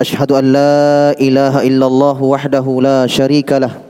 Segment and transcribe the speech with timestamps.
[0.00, 3.80] أشهد أن لا إله إلا الله وحده لا شريك له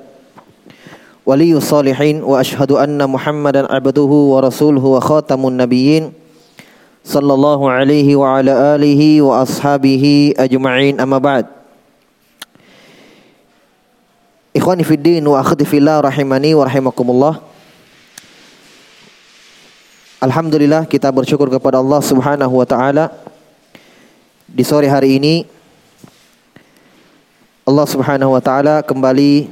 [1.27, 6.13] ولي الصالحين وأشهد أن محمدا عبده ورسوله وخاتم النبيين
[7.05, 11.47] صلى الله عليه وعلى آله وأصحابه أجمعين أما بعد
[14.57, 17.45] Ikhwani fi din wa akhdi fillah rahimani wa rahimakumullah.
[20.17, 23.13] Alhamdulillah kita bersyukur kepada Allah Subhanahu wa taala.
[24.49, 25.45] Di sore hari ini
[27.67, 29.51] Allah Subhanahu wa taala kembali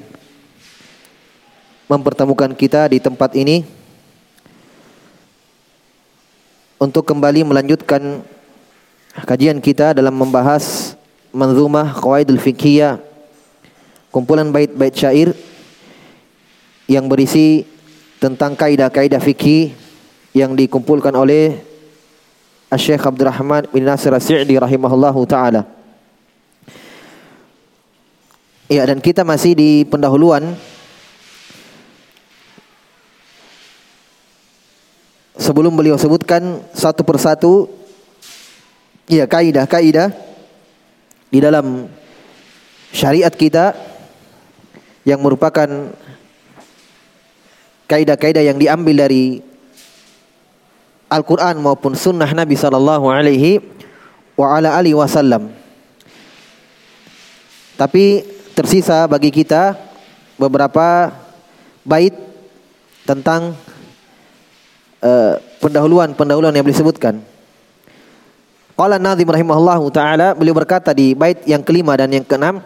[1.91, 3.67] mempertemukan kita di tempat ini
[6.79, 8.23] untuk kembali melanjutkan
[9.27, 10.95] kajian kita dalam membahas
[11.35, 13.03] manzumah qawaidul fiqhiyah
[14.15, 15.35] kumpulan bait-bait syair
[16.87, 17.67] yang berisi
[18.23, 19.75] tentang kaidah-kaidah fikih
[20.39, 21.67] yang dikumpulkan oleh
[22.79, 25.67] Syekh Abdurrahman bin Nasir As-Sa'di rahimahullahu taala.
[28.65, 30.57] Ya dan kita masih di pendahuluan
[35.37, 37.69] sebelum beliau sebutkan satu persatu
[39.05, 40.09] ya kaidah-kaidah
[41.29, 41.93] di dalam
[42.89, 43.77] syariat kita
[45.05, 45.69] yang merupakan
[47.85, 49.45] kaidah-kaidah yang diambil dari
[51.13, 53.61] Al-Quran maupun sunnah Nabi Sallallahu Alaihi
[54.41, 55.53] wa ala wasallam.
[57.77, 59.75] Tapi tersisa bagi kita
[60.39, 61.11] beberapa
[61.83, 62.15] bait
[63.05, 63.53] tentang
[65.03, 67.15] uh, pendahuluan-pendahuluan yang boleh sebutkan.
[68.75, 72.59] Qala Nazim rahimahullah taala beliau berkata di bait yang kelima dan yang keenam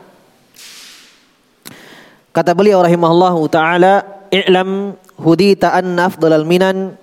[2.32, 6.96] kata beliau rahimahullah taala i'lam hudita anna afdalal minan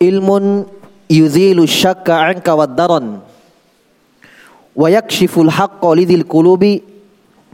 [0.00, 0.64] ilmun
[1.04, 3.20] yuzilu syakka anka wad daran
[4.72, 6.91] wa yakshiful haqqa lidhil qulubi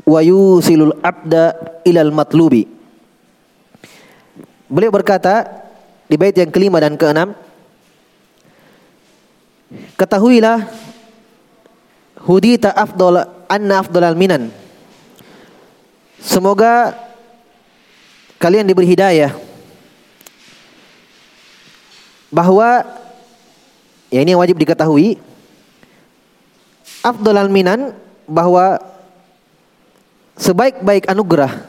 [0.04, 2.68] wa yusilul abda ilal matlubi.
[4.68, 5.48] Beliau berkata
[6.06, 7.32] di bait yang kelima dan keenam
[9.68, 10.64] Ketahuilah
[12.24, 14.48] hudita afdal anna afdalal minan.
[16.24, 16.96] Semoga
[18.40, 19.36] kalian diberi hidayah
[22.32, 22.84] bahwa
[24.08, 25.20] ya ini yang wajib diketahui
[27.04, 27.92] afdalal minan
[28.24, 28.80] bahwa
[30.38, 31.68] sebaik-baik anugerah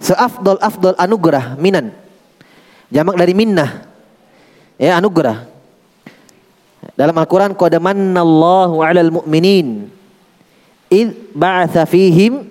[0.00, 1.92] seafdal afdal anugerah minan.
[2.90, 3.86] Jamak dari minnah
[4.80, 5.46] ya anugerah.
[6.96, 9.92] Dalam Al-Qur'an qad mannallahu 'alal mu'minin
[10.90, 12.50] id ba'atsa fihim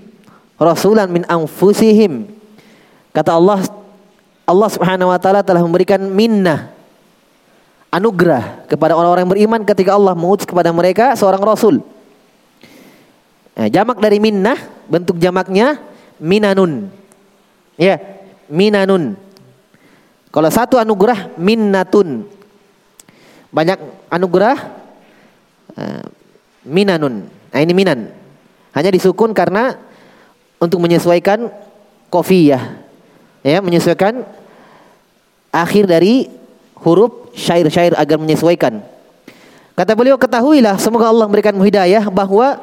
[0.56, 2.30] rasulan min anfusihim.
[3.12, 3.66] Kata Allah
[4.48, 6.72] Allah Subhanahu wa taala telah memberikan minnah
[7.90, 11.82] anugerah kepada orang-orang yang beriman ketika Allah mengutus kepada mereka seorang rasul.
[13.60, 14.56] Nah, jamak dari minnah,
[14.88, 15.76] bentuk jamaknya
[16.16, 16.88] minanun.
[17.76, 18.00] Ya,
[18.48, 19.20] minanun.
[20.32, 22.24] Kalau satu anugerah minnatun.
[23.52, 24.56] Banyak anugerah
[25.76, 26.08] uh,
[26.64, 27.28] minanun.
[27.28, 28.16] Nah, ini minan.
[28.72, 29.76] Hanya disukun karena
[30.56, 31.52] untuk menyesuaikan
[32.08, 32.80] kofiyah.
[33.44, 34.24] Ya, menyesuaikan
[35.52, 36.32] akhir dari
[36.80, 38.80] huruf syair-syair agar menyesuaikan.
[39.76, 42.56] Kata beliau ketahuilah semoga Allah memberikan hidayah bahwa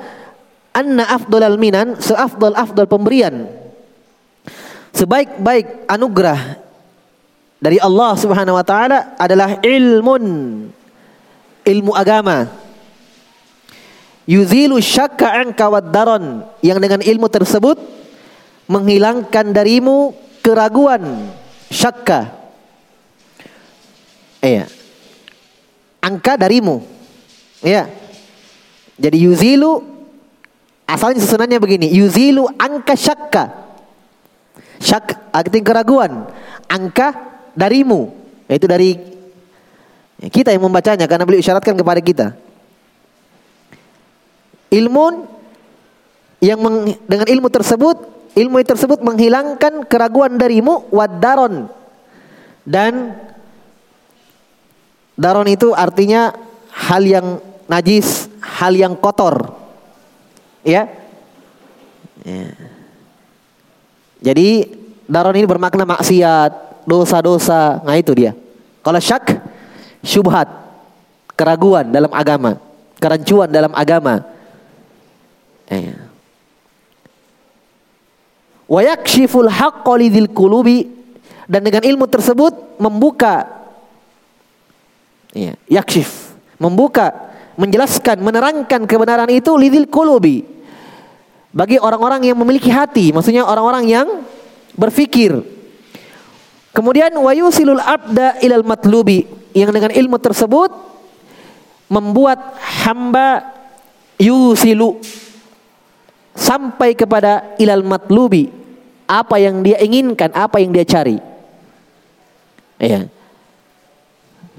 [0.76, 3.48] anna afdalal minan seafdal afdal pemberian
[4.92, 6.60] sebaik-baik anugerah
[7.56, 10.24] dari Allah Subhanahu wa taala adalah ilmun
[11.64, 12.52] ilmu agama
[14.28, 17.80] yuzilu syakka anka daron yang dengan ilmu tersebut
[18.68, 20.12] menghilangkan darimu
[20.44, 21.32] keraguan
[21.72, 22.36] syakka
[24.46, 24.64] Iya.
[25.98, 26.86] Angka darimu.
[27.64, 27.90] Iya.
[28.96, 29.95] Jadi yuzilu
[30.86, 33.44] asalnya susunannya begini, yuzilu angka syakka.
[34.80, 36.30] Syak arti keraguan.
[36.70, 37.12] Angka
[37.52, 38.12] darimu.
[38.46, 38.94] Itu dari
[40.30, 42.26] kita yang membacanya karena beliau isyaratkan kepada kita.
[44.70, 45.04] Ilmu
[46.40, 47.96] yang meng, dengan ilmu tersebut,
[48.36, 51.72] ilmu tersebut menghilangkan keraguan darimu wadaron
[52.66, 53.16] dan
[55.16, 56.28] Daron itu artinya
[56.68, 57.40] hal yang
[57.72, 58.28] najis,
[58.60, 59.48] hal yang kotor.
[60.66, 60.90] Ya.
[62.26, 62.50] ya.
[64.18, 64.66] Jadi
[65.06, 67.86] daron ini bermakna maksiat, dosa-dosa.
[67.86, 68.34] Nah itu dia.
[68.82, 69.38] Kalau syak,
[70.02, 70.50] syubhat,
[71.38, 72.58] keraguan dalam agama,
[72.98, 74.26] kerancuan dalam agama.
[75.70, 76.10] Ya.
[78.66, 79.94] Wa yakshiful haqqo
[80.34, 80.90] kulubi
[81.46, 83.46] dan dengan ilmu tersebut membuka
[85.30, 87.14] ya, yakshif, membuka
[87.54, 90.55] menjelaskan, menerangkan kebenaran itu lidil kulubi.
[91.56, 94.06] Bagi orang-orang yang memiliki hati, maksudnya orang-orang yang
[94.76, 95.40] berfikir.
[96.76, 99.24] Kemudian wayusilul abda ilal matlubi
[99.56, 100.68] yang dengan ilmu tersebut
[101.88, 103.56] membuat hamba
[104.20, 105.00] yusilu
[106.36, 108.52] sampai kepada ilal matlubi
[109.08, 111.16] apa yang dia inginkan, apa yang dia cari.
[112.76, 113.08] Iya.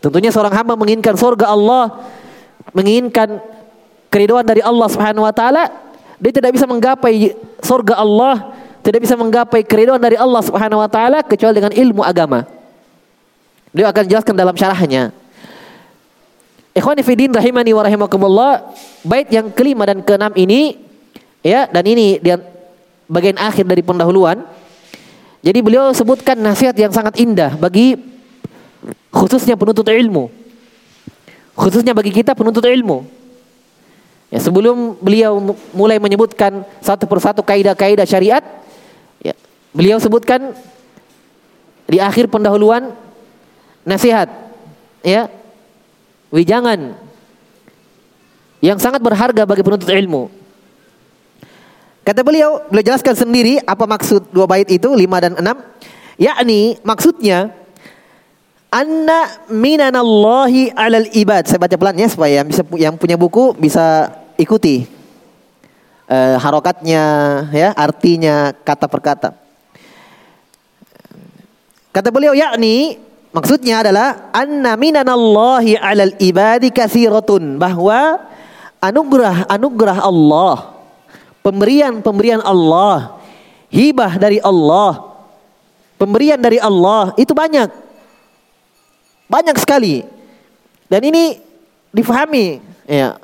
[0.01, 2.09] Tentunya seorang hamba menginginkan surga Allah,
[2.73, 3.37] menginginkan
[4.09, 5.69] keriduan dari Allah Subhanahu wa taala,
[6.17, 11.21] dia tidak bisa menggapai surga Allah, tidak bisa menggapai keriduan dari Allah Subhanahu wa taala
[11.21, 12.45] kecuali dengan ilmu agama.
[13.69, 15.13] Dia akan jelaskan dalam syarahnya.
[16.73, 17.01] Ikhwani
[17.33, 18.51] rahimani wa rahimakumullah,
[19.01, 20.77] bait yang kelima dan keenam ini
[21.41, 22.37] ya dan ini dia
[23.09, 24.45] bagian akhir dari pendahuluan.
[25.41, 27.97] Jadi beliau sebutkan nasihat yang sangat indah bagi
[29.13, 30.29] khususnya penuntut ilmu.
[31.57, 33.05] Khususnya bagi kita penuntut ilmu.
[34.27, 35.39] Ya, sebelum beliau
[35.71, 38.43] mulai menyebutkan satu persatu kaidah-kaidah syariat,
[39.23, 39.31] ya,
[39.71, 40.51] beliau sebutkan
[41.87, 42.91] di akhir pendahuluan
[43.87, 44.27] nasihat,
[44.99, 45.31] ya,
[46.27, 46.99] wijangan
[48.59, 50.27] yang sangat berharga bagi penuntut ilmu.
[52.03, 55.59] Kata beliau, beliau jelaskan sendiri apa maksud dua bait itu, lima dan enam.
[56.19, 57.51] Yakni maksudnya
[58.71, 61.47] anna minanallahi alal ibad.
[61.47, 64.87] Saya baca pelan ya supaya yang bisa yang punya buku bisa ikuti
[66.07, 67.03] uh, harokatnya
[67.51, 69.29] ya, artinya kata per kata.
[71.91, 78.17] Kata beliau yakni Maksudnya adalah anna minanallahi 'alal ibadi katsiratun bahwa
[78.81, 80.73] anugerah-anugerah Allah,
[81.45, 83.19] pemberian-pemberian Allah,
[83.69, 85.21] hibah dari Allah,
[86.01, 87.69] pemberian dari Allah itu banyak.
[89.27, 90.03] Banyak sekali.
[90.87, 91.39] Dan ini
[91.91, 93.19] difahami ya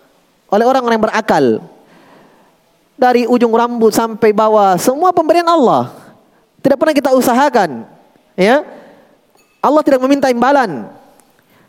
[0.52, 1.46] oleh orang-orang yang berakal.
[2.94, 5.92] Dari ujung rambut sampai bawah semua pemberian Allah.
[6.64, 7.84] Tidak pernah kita usahakan,
[8.40, 8.64] ya
[9.60, 10.92] Allah tidak meminta imbalan.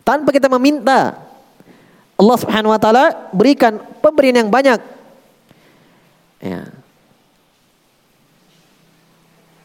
[0.03, 1.19] Tanpa kita meminta.
[2.15, 4.79] Allah Subhanahu wa taala berikan pemberian yang banyak.
[6.39, 6.71] Ya.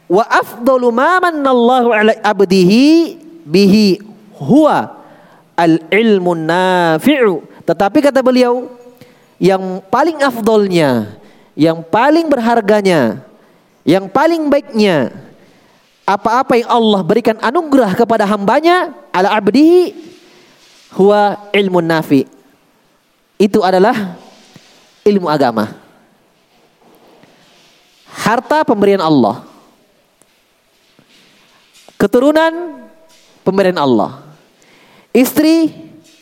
[0.10, 4.09] Wa afdalu ma manallahu ala abdihi bihi
[4.40, 5.00] huwa
[5.60, 7.44] al ilmu nafi'u.
[7.68, 8.72] Tetapi kata beliau
[9.36, 11.20] yang paling afdolnya,
[11.60, 13.20] yang paling berharganya,
[13.84, 15.12] yang paling baiknya
[16.08, 19.94] apa-apa yang Allah berikan anugerah kepada hambanya ala abdihi
[20.96, 22.26] huwa ilmu nafi.
[23.38, 24.18] Itu adalah
[25.06, 25.70] ilmu agama.
[28.10, 29.46] Harta pemberian Allah.
[32.00, 32.84] Keturunan
[33.44, 34.29] pemberian Allah
[35.16, 35.72] istri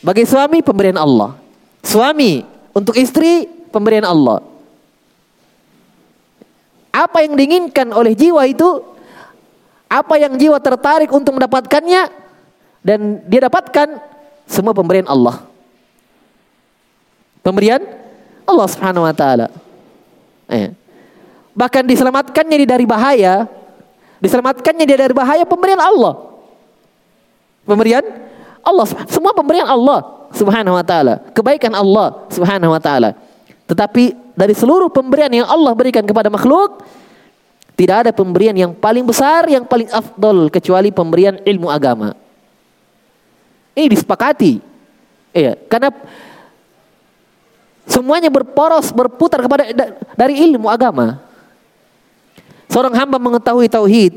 [0.02, 1.36] bagi suami pemberian Allah
[1.84, 4.44] suami untuk istri pemberian Allah
[6.94, 8.82] apa yang diinginkan oleh jiwa itu
[9.88, 12.10] apa yang jiwa tertarik untuk mendapatkannya
[12.84, 14.00] dan dia dapatkan
[14.48, 15.44] semua pemberian Allah.
[17.44, 17.84] Pemberian
[18.44, 19.48] Allah Subhanahu wa taala.
[20.52, 20.72] Eh.
[21.52, 23.48] Bahkan diselamatkannya dari bahaya,
[24.24, 26.16] diselamatkannya dia dari bahaya pemberian Allah.
[27.68, 28.04] Pemberian
[28.68, 33.16] Allah, semua pemberian Allah Subhanahu wa taala, kebaikan Allah Subhanahu wa taala.
[33.64, 36.84] Tetapi dari seluruh pemberian yang Allah berikan kepada makhluk,
[37.80, 42.12] tidak ada pemberian yang paling besar, yang paling afdol kecuali pemberian ilmu agama.
[43.78, 44.58] Ini disepakati.
[45.38, 45.94] Iya, karena
[47.86, 49.70] semuanya berporos, berputar kepada
[50.18, 51.22] dari ilmu agama.
[52.68, 54.14] Seorang hamba mengetahui tauhid,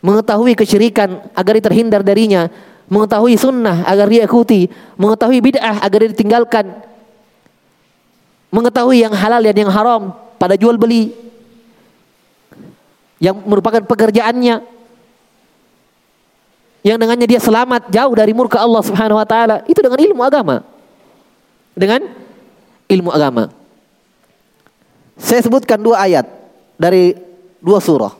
[0.00, 2.48] mengetahui kesyirikan agar terhindar darinya,
[2.90, 4.66] mengetahui sunnah agar dia ikuti,
[4.98, 6.66] mengetahui bid'ah agar dia ditinggalkan,
[8.50, 11.14] mengetahui yang halal dan yang haram pada jual beli,
[13.22, 14.80] yang merupakan pekerjaannya
[16.80, 20.64] yang dengannya dia selamat jauh dari murka Allah Subhanahu wa taala itu dengan ilmu agama.
[21.76, 22.08] Dengan
[22.88, 23.52] ilmu agama.
[25.20, 26.24] Saya sebutkan dua ayat
[26.80, 27.12] dari
[27.60, 28.16] dua surah.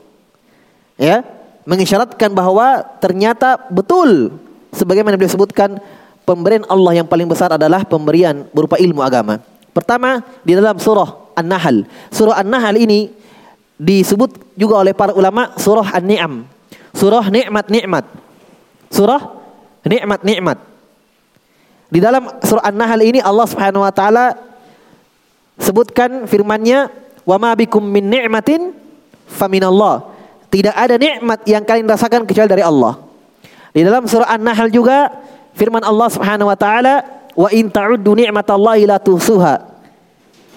[1.00, 1.25] Ya,
[1.65, 4.37] mengisyaratkan bahwa ternyata betul
[4.75, 5.79] sebagaimana beliau sebutkan
[6.25, 9.43] pemberian Allah yang paling besar adalah pemberian berupa ilmu agama.
[9.71, 11.87] Pertama di dalam surah An-Nahl.
[12.11, 13.11] Surah An-Nahl ini
[13.81, 16.47] disebut juga oleh para ulama surah An-Ni'am.
[16.95, 18.05] Surah nikmat-nikmat.
[18.91, 19.23] Surah
[19.87, 20.59] nikmat-nikmat.
[21.91, 24.39] Di dalam surah An-Nahl ini Allah Subhanahu wa taala
[25.59, 26.91] sebutkan firman-Nya,
[27.27, 28.71] "Wa ma bikum min ni'matin
[29.27, 30.07] faminallah."
[30.50, 33.10] Tidak ada nikmat yang kalian rasakan kecuali dari Allah.
[33.71, 35.11] Di dalam surah An-Nahl juga
[35.55, 37.07] firman Allah Subhanahu wa taala,
[37.39, 39.71] wa in ta'uddu ni'matallahi la tuhsuha.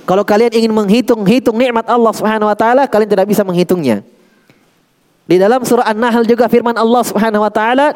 [0.04, 4.04] Kalau kalian ingin menghitung-hitung nikmat Allah Subhanahu wa taala, kalian tidak bisa menghitungnya.
[5.24, 7.96] Di dalam surah An-Nahl juga firman Allah Subhanahu wa taala,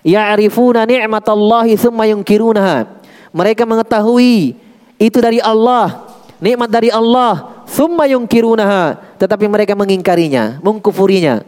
[0.00, 2.88] "Ya'rifuna ni'matallahi tsumma yunkirunaha."
[3.36, 4.56] Mereka mengetahui
[4.96, 6.08] itu dari Allah,
[6.40, 11.44] nikmat dari Allah, tsumma yunkirunaha, tetapi mereka mengingkarinya, mengkufurinya.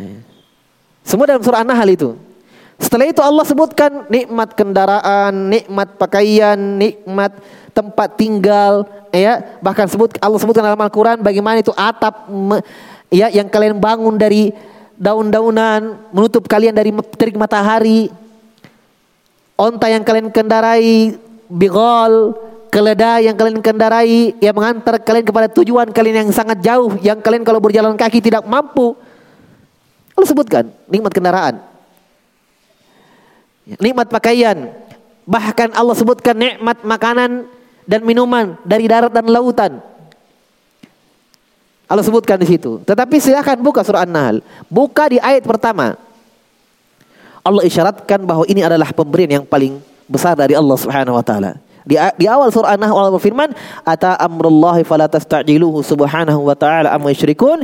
[0.00, 0.33] Eh.
[1.04, 2.16] Semua dalam surah An-Nahl itu.
[2.80, 7.30] Setelah itu Allah sebutkan nikmat kendaraan, nikmat pakaian, nikmat
[7.70, 9.60] tempat tinggal, ya.
[9.62, 12.26] Bahkan sebut Allah sebutkan dalam Al-Qur'an bagaimana itu atap
[13.14, 14.50] ya yang kalian bangun dari
[14.98, 18.10] daun-daunan, menutup kalian dari terik matahari.
[19.54, 21.14] Onta yang kalian kendarai,
[21.46, 22.34] bigol,
[22.74, 27.46] keledai yang kalian kendarai yang mengantar kalian kepada tujuan kalian yang sangat jauh yang kalian
[27.46, 28.98] kalau berjalan kaki tidak mampu.
[30.14, 31.54] Allah sebutkan nikmat kendaraan.
[33.80, 34.70] Nikmat pakaian.
[35.24, 37.48] Bahkan Allah sebutkan nikmat makanan
[37.88, 39.80] dan minuman dari darat dan lautan.
[41.84, 42.80] Allah sebutkan di situ.
[42.84, 44.40] Tetapi silakan buka surah An-Nahl.
[44.72, 45.96] Buka di ayat pertama.
[47.44, 49.76] Allah isyaratkan bahwa ini adalah pemberian yang paling
[50.08, 51.60] besar dari Allah Subhanahu wa taala.
[51.84, 53.52] Di, di awal surah An-Nahl Allah berfirman,
[53.84, 57.60] "Ata amrullahi fala tastajiluhu subhanahu wa ta'ala amma yusyrikun."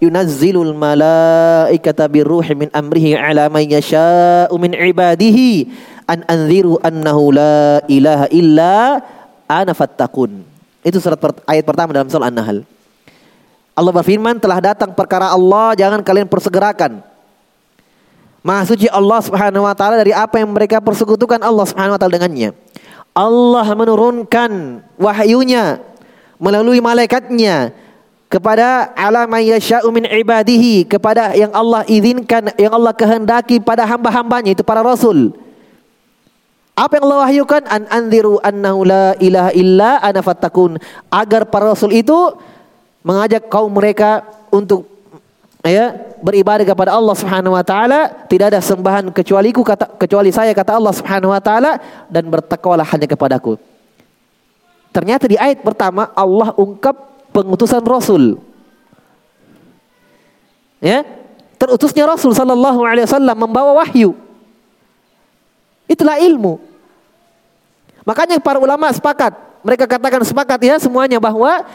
[0.00, 5.68] Yunazzilul malaikata birruhi min amrihi ala man yasha'u min ibadihi
[6.06, 9.04] an anziru annahu la ilaha illa
[9.44, 10.46] ana fattaqun.
[10.80, 12.64] Itu surat per, ayat pertama dalam surah An-Nahl.
[13.76, 17.04] Allah berfirman, telah datang perkara Allah, jangan kalian persegerakan.
[18.42, 22.16] Maha suci Allah Subhanahu wa taala dari apa yang mereka persekutukan Allah Subhanahu wa taala
[22.16, 22.54] dengannya.
[23.18, 25.82] Allah menurunkan wahyunya
[26.38, 27.74] melalui malaikatnya
[28.30, 34.62] kepada alam yasha'u min ibadihi kepada yang Allah izinkan yang Allah kehendaki pada hamba-hambanya itu
[34.62, 35.34] para rasul.
[36.78, 37.62] Apa yang Allah wahyukan?
[37.66, 40.78] An anziru annahu la ilaha illa ana fattakun
[41.10, 42.14] agar para rasul itu
[43.02, 44.22] mengajak kaum mereka
[44.54, 44.86] untuk
[45.68, 50.76] ya beribadah kepada Allah Subhanahu wa taala tidak ada sembahan kecualiku kata kecuali saya kata
[50.76, 51.78] Allah Subhanahu wa taala
[52.10, 53.60] dan bertakwalah hanya kepadaku.
[54.90, 56.96] Ternyata di ayat pertama Allah ungkap
[57.30, 58.40] pengutusan rasul.
[60.82, 61.04] Ya
[61.58, 64.14] terutusnya rasul sallallahu alaihi wasallam membawa wahyu.
[65.90, 66.62] Itulah ilmu.
[68.08, 71.66] Makanya para ulama sepakat mereka katakan sepakat ya semuanya bahwa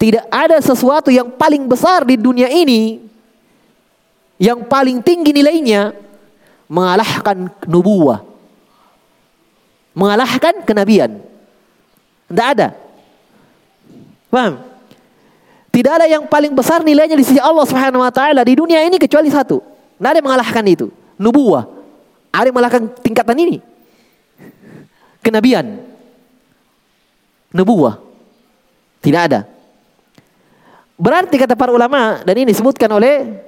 [0.00, 3.03] tidak ada sesuatu yang paling besar di dunia ini
[4.38, 5.94] yang paling tinggi nilainya
[6.66, 8.22] mengalahkan nubuah.
[9.94, 11.22] Mengalahkan kenabian.
[12.26, 12.74] Tidak ada.
[14.26, 14.58] Paham?
[15.70, 18.98] Tidak ada yang paling besar nilainya di sisi Allah Subhanahu wa taala di dunia ini
[18.98, 19.62] kecuali satu.
[19.98, 20.86] Tidak ada yang mengalahkan itu.
[21.18, 21.66] Nubuah.
[22.34, 23.58] Ada yang mengalahkan tingkatan ini.
[25.22, 25.78] Kenabian.
[27.54, 28.02] Nubuah.
[28.98, 29.46] Tidak ada.
[30.94, 33.42] Berarti kata para ulama dan ini disebutkan oleh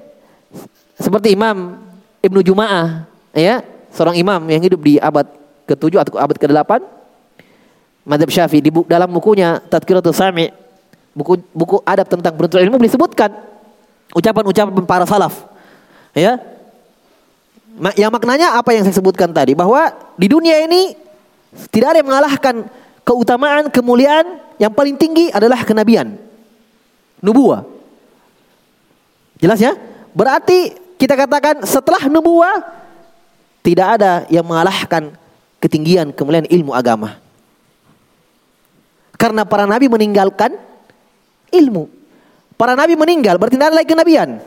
[0.97, 1.81] seperti Imam
[2.27, 3.63] Ibnu Juma'ah, ya,
[3.95, 5.25] seorang imam yang hidup di abad
[5.65, 6.73] ke-7 atau abad ke-8.
[8.07, 10.47] Madhab Syafi'i di buku, dalam bukunya Tadkiratul Sami,
[11.11, 13.35] buku buku adab tentang penuntut ilmu disebutkan
[14.15, 15.47] ucapan-ucapan para salaf.
[16.15, 16.39] Ya.
[17.99, 20.95] Yang maknanya apa yang saya sebutkan tadi bahwa di dunia ini
[21.75, 22.55] tidak ada yang mengalahkan
[23.03, 26.15] keutamaan, kemuliaan yang paling tinggi adalah kenabian.
[27.21, 27.67] Nubuah.
[29.43, 29.75] Jelas ya?
[30.17, 32.65] Berarti kita katakan setelah nubuah
[33.61, 35.13] tidak ada yang mengalahkan
[35.61, 37.21] ketinggian kemuliaan ilmu agama.
[39.21, 40.57] Karena para nabi meninggalkan
[41.53, 41.93] ilmu.
[42.57, 44.41] Para nabi meninggal berarti tidak ada lagi kenabian.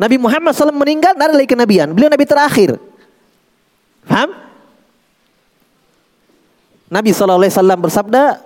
[0.00, 1.92] Nabi Muhammad SAW meninggal tidak ada lagi kenabian.
[1.92, 2.80] Beliau nabi terakhir.
[4.08, 4.30] Paham?
[6.88, 7.44] Nabi SAW
[7.76, 8.40] bersabda,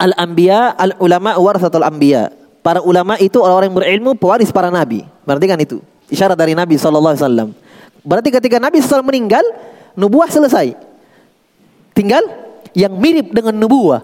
[0.00, 2.32] Al-anbiya, al-ulama, warathatul anbiya.
[2.60, 5.08] Para ulama itu orang-orang yang berilmu, pewaris para nabi.
[5.24, 7.54] Berarti kan itu isyarat dari Nabi Wasallam.
[8.02, 9.44] Berarti ketika Nabi SAW meninggal,
[9.94, 10.74] nubuah selesai.
[11.94, 12.24] Tinggal
[12.72, 14.02] yang mirip dengan nubuah.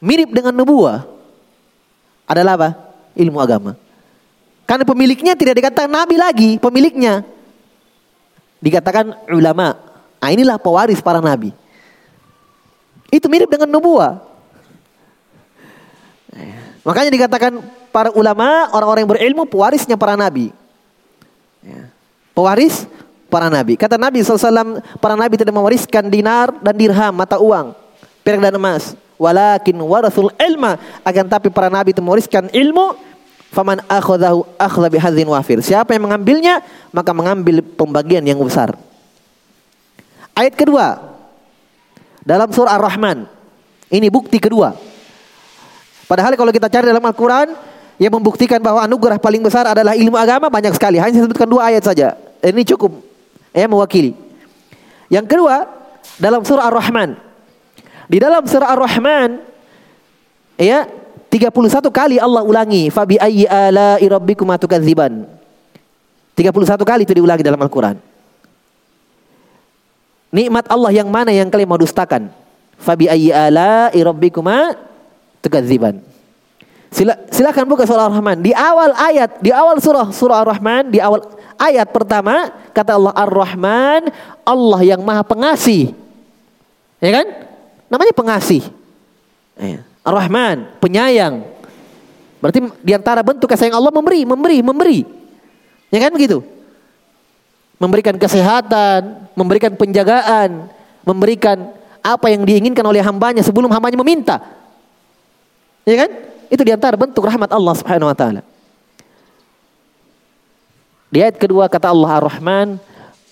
[0.00, 1.04] Mirip dengan nubuah
[2.24, 2.70] adalah apa?
[3.16, 3.76] Ilmu agama.
[4.64, 7.26] Karena pemiliknya tidak dikatakan nabi lagi, pemiliknya
[8.62, 9.74] dikatakan ulama.
[10.20, 11.50] Nah, inilah pewaris para nabi.
[13.10, 14.29] Itu mirip dengan nubuah.
[16.80, 17.52] Makanya dikatakan
[17.90, 20.54] para ulama, orang-orang yang berilmu, pewarisnya para nabi.
[21.60, 21.92] Ya.
[22.32, 22.88] Pewaris
[23.28, 23.76] para nabi.
[23.76, 27.76] Kata Nabi SAW, para nabi tidak mewariskan dinar dan dirham, mata uang,
[28.24, 28.96] perak dan emas.
[29.20, 30.80] Walakin warathul ilma.
[31.04, 32.96] Akan tapi para nabi itu mewariskan ilmu.
[33.50, 35.58] Faman akhadahu akhla bihadzin wafir.
[35.60, 36.62] Siapa yang mengambilnya,
[36.94, 38.78] maka mengambil pembagian yang besar.
[40.32, 41.02] Ayat kedua
[42.24, 43.26] dalam surah Ar-Rahman.
[43.90, 44.72] Ini bukti kedua.
[46.10, 47.54] Padahal kalau kita cari dalam Al-Quran
[48.02, 50.98] yang membuktikan bahwa anugerah paling besar adalah ilmu agama banyak sekali.
[50.98, 52.18] Hanya saya sebutkan dua ayat saja.
[52.42, 52.98] Ini cukup
[53.54, 54.18] ya mewakili.
[55.06, 55.70] Yang kedua
[56.18, 57.14] dalam surah Ar-Rahman.
[58.10, 59.38] Di dalam surah Ar-Rahman
[60.58, 60.90] ya
[61.30, 61.54] 31
[61.94, 65.30] kali Allah ulangi fabi ayyi ala rabbikum atukadziban.
[66.34, 67.94] 31 kali itu diulangi dalam Al-Qur'an.
[70.34, 72.34] Nikmat Allah yang mana yang kalian mau dustakan?
[72.82, 74.89] Fabi ayyi ala rabbikuma
[75.44, 76.00] tukadziban.
[76.90, 78.42] Sila, silakan buka surah Ar-Rahman.
[78.42, 81.22] Di awal ayat, di awal surah surah Ar-Rahman, di awal
[81.54, 84.10] ayat pertama kata Allah Ar-Rahman,
[84.42, 85.94] Allah yang Maha Pengasih.
[87.00, 87.26] Ya kan?
[87.88, 88.62] Namanya pengasih.
[89.56, 89.80] Ya.
[90.02, 91.46] Ar-Rahman, penyayang.
[92.40, 94.98] Berarti di antara bentuk kasih Allah memberi, memberi, memberi.
[95.92, 96.40] Ya kan begitu?
[97.76, 100.68] Memberikan kesehatan, memberikan penjagaan,
[101.04, 104.40] memberikan apa yang diinginkan oleh hambanya sebelum hambanya meminta.
[105.84, 106.10] Ya kan?
[106.50, 108.42] Itu di antara bentuk rahmat Allah subhanahu wa ta'ala.
[111.10, 112.78] Di ayat kedua kata Allah Ar-Rahman,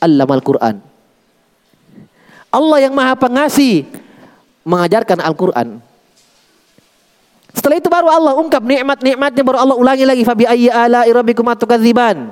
[0.03, 0.83] Allamal Quran.
[2.49, 3.87] Allah yang maha pengasih
[4.67, 5.79] mengajarkan Al-Quran.
[7.55, 12.31] Setelah itu baru Allah ungkap nikmat-nikmatnya baru Allah ulangi lagi fabi ayyi ala rabbikum atukadziban.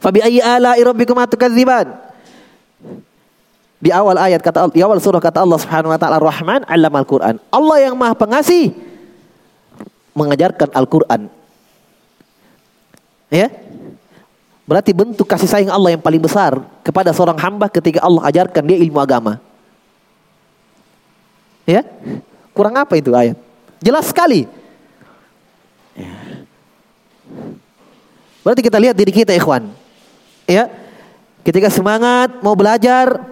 [0.00, 1.96] Fabi ayyi ala rabbikum atukadziban.
[3.76, 7.36] Di awal ayat kata di awal surah kata Allah Subhanahu wa taala Ar-Rahman 'allamal Qur'an.
[7.52, 8.72] Allah yang Maha Pengasih
[10.16, 11.28] mengajarkan Al-Qur'an.
[13.28, 13.52] Ya?
[14.66, 18.80] Berarti bentuk kasih sayang Allah yang paling besar kepada seorang hamba ketika Allah ajarkan dia
[18.82, 19.38] ilmu agama.
[21.68, 21.86] Ya?
[22.50, 23.38] Kurang apa itu ayat?
[23.78, 24.48] Jelas sekali.
[25.94, 26.14] Ya.
[28.40, 29.70] Berarti kita lihat diri kita ikhwan.
[30.48, 30.70] Ya.
[31.46, 33.22] Ketika semangat mau belajar,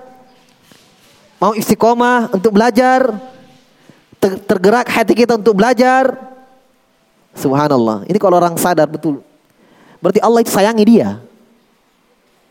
[1.43, 3.11] mau istiqomah untuk belajar,
[4.23, 6.34] tergerak hati kita untuk belajar.
[7.35, 8.07] Subhanallah.
[8.07, 9.21] Ini kalau orang sadar betul.
[9.99, 11.19] Berarti Allah itu sayangi dia.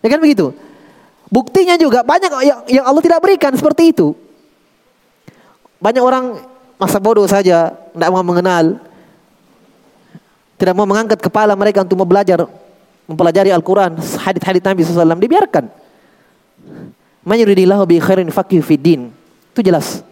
[0.04, 0.52] Ya kan begitu?
[1.32, 2.30] Buktinya juga banyak
[2.69, 4.13] yang, Allah tidak berikan seperti itu.
[5.82, 6.43] Banyak orang
[6.78, 8.78] masa bodoh saja, tidak mau mengenal,
[10.60, 12.46] tidak mau mengangkat kepala mereka untuk mau belajar,
[13.10, 15.65] mempelajari Al-Quran, hadith-hadith Nabi SAW, dibiarkan.
[17.24, 17.39] Man
[17.88, 18.60] bi khairin faqih.
[18.60, 20.04] Itu jelas.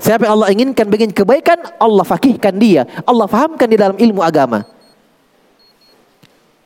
[0.00, 2.88] Siapa yang Allah inginkan bikin kebaikan, Allah fakihkan dia.
[3.04, 4.64] Allah fahamkan di dalam ilmu agama.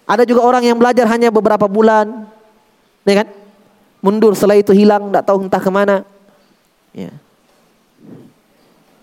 [0.06, 2.30] Ada juga orang yang belajar hanya beberapa bulan.
[3.02, 3.28] Ya kan?
[3.98, 6.06] Mundur setelah itu hilang, tidak tahu entah ke mana.
[6.94, 7.10] Ya.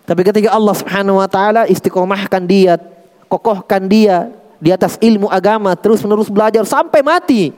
[0.07, 2.79] Tapi ketika Allah subhanahu wa ta'ala istiqomahkan dia,
[3.27, 4.31] kokohkan dia
[4.63, 7.51] di atas ilmu agama, terus menerus belajar sampai mati.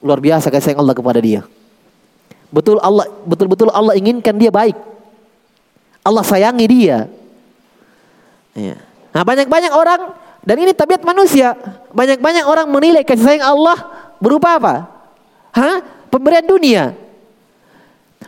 [0.00, 1.44] Luar biasa kasih sayang Allah kepada dia.
[2.52, 4.76] Betul Allah betul-betul Allah inginkan dia baik.
[6.04, 7.08] Allah sayangi dia.
[8.52, 8.76] Ya.
[9.16, 10.12] Nah banyak-banyak orang
[10.44, 11.56] dan ini tabiat manusia.
[11.96, 13.78] Banyak-banyak orang menilai kasih sayang Allah
[14.20, 14.74] berupa apa?
[15.56, 15.80] Hah?
[16.12, 16.92] Pemberian dunia.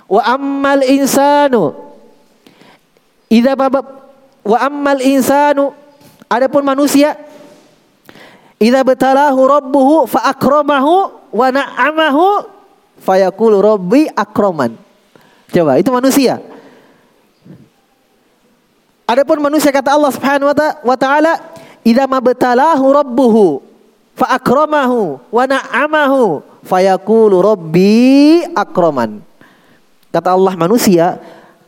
[0.09, 1.85] Wa ammal insanu
[3.35, 3.53] idza
[4.45, 5.73] wa ammal insanu
[6.29, 7.17] adapun manusia
[8.61, 12.47] idza batalahu rabbuhu fa akramahu wa na'amahu
[13.05, 14.73] fayaqulu rabbi akroman.
[15.53, 16.40] Coba, itu manusia.
[19.05, 20.49] Adapun manusia kata Allah Subhanahu
[20.81, 21.37] wa taala,
[21.85, 23.61] "Idza mabtalahu rabbuhu
[24.17, 29.21] fa akramahu wa na'amahu fayaqulu rabbi akroman."
[30.09, 31.21] Kata Allah manusia,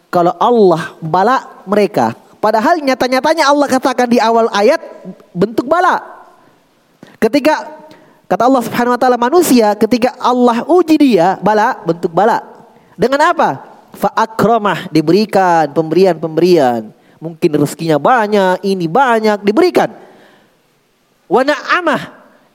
[0.08, 4.80] kalau Allah bala mereka, padahal nyata-nyatanya Allah katakan di awal ayat
[5.36, 6.00] bentuk bala.
[7.20, 7.85] Ketika
[8.26, 12.42] Kata Allah Subhanahu wa taala manusia ketika Allah uji dia bala bentuk bala.
[12.98, 13.62] Dengan apa?
[13.94, 16.90] Fa akramah diberikan pemberian-pemberian.
[17.22, 19.88] Mungkin rezekinya banyak, ini banyak diberikan.
[21.30, 22.02] Wa na'amah.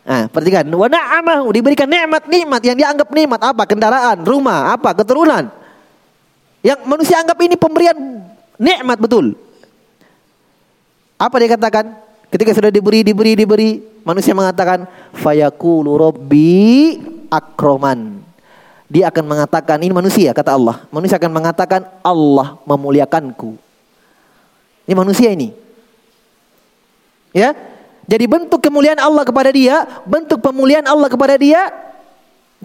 [0.01, 3.63] Nah, perhatikan, wa na'amah diberikan nikmat-nikmat yang dianggap nikmat apa?
[3.65, 4.91] Kendaraan, rumah, apa?
[4.93, 5.49] Keturunan.
[6.61, 7.97] Yang manusia anggap ini pemberian
[8.61, 9.33] nikmat betul.
[11.17, 11.85] Apa dia katakan?
[12.29, 13.71] Ketika sudah diberi, diberi, diberi,
[14.03, 14.85] manusia mengatakan
[15.15, 16.97] fayaqulu rabbi
[17.31, 18.21] akroman.
[18.91, 20.83] Dia akan mengatakan ini manusia kata Allah.
[20.91, 23.55] Manusia akan mengatakan Allah memuliakanku.
[24.83, 25.55] Ini manusia ini.
[27.31, 27.55] Ya.
[28.11, 31.71] Jadi bentuk kemuliaan Allah kepada dia, bentuk pemuliaan Allah kepada dia,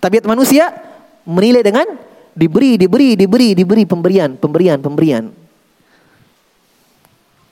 [0.02, 0.74] tabiat manusia
[1.22, 1.86] menilai dengan
[2.34, 5.30] diberi, diberi, diberi, diberi pemberian, pemberian, pemberian.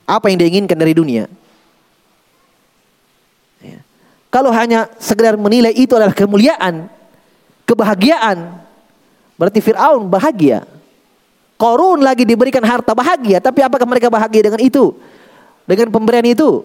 [0.03, 1.31] Apa yang diinginkan dari dunia?
[4.35, 6.91] Kalau hanya sekedar menilai itu adalah kemuliaan,
[7.63, 8.65] kebahagiaan,
[9.35, 10.63] Berarti Fir'aun bahagia.
[11.55, 13.39] Korun lagi diberikan harta bahagia.
[13.39, 14.95] Tapi apakah mereka bahagia dengan itu?
[15.67, 16.63] Dengan pemberian itu?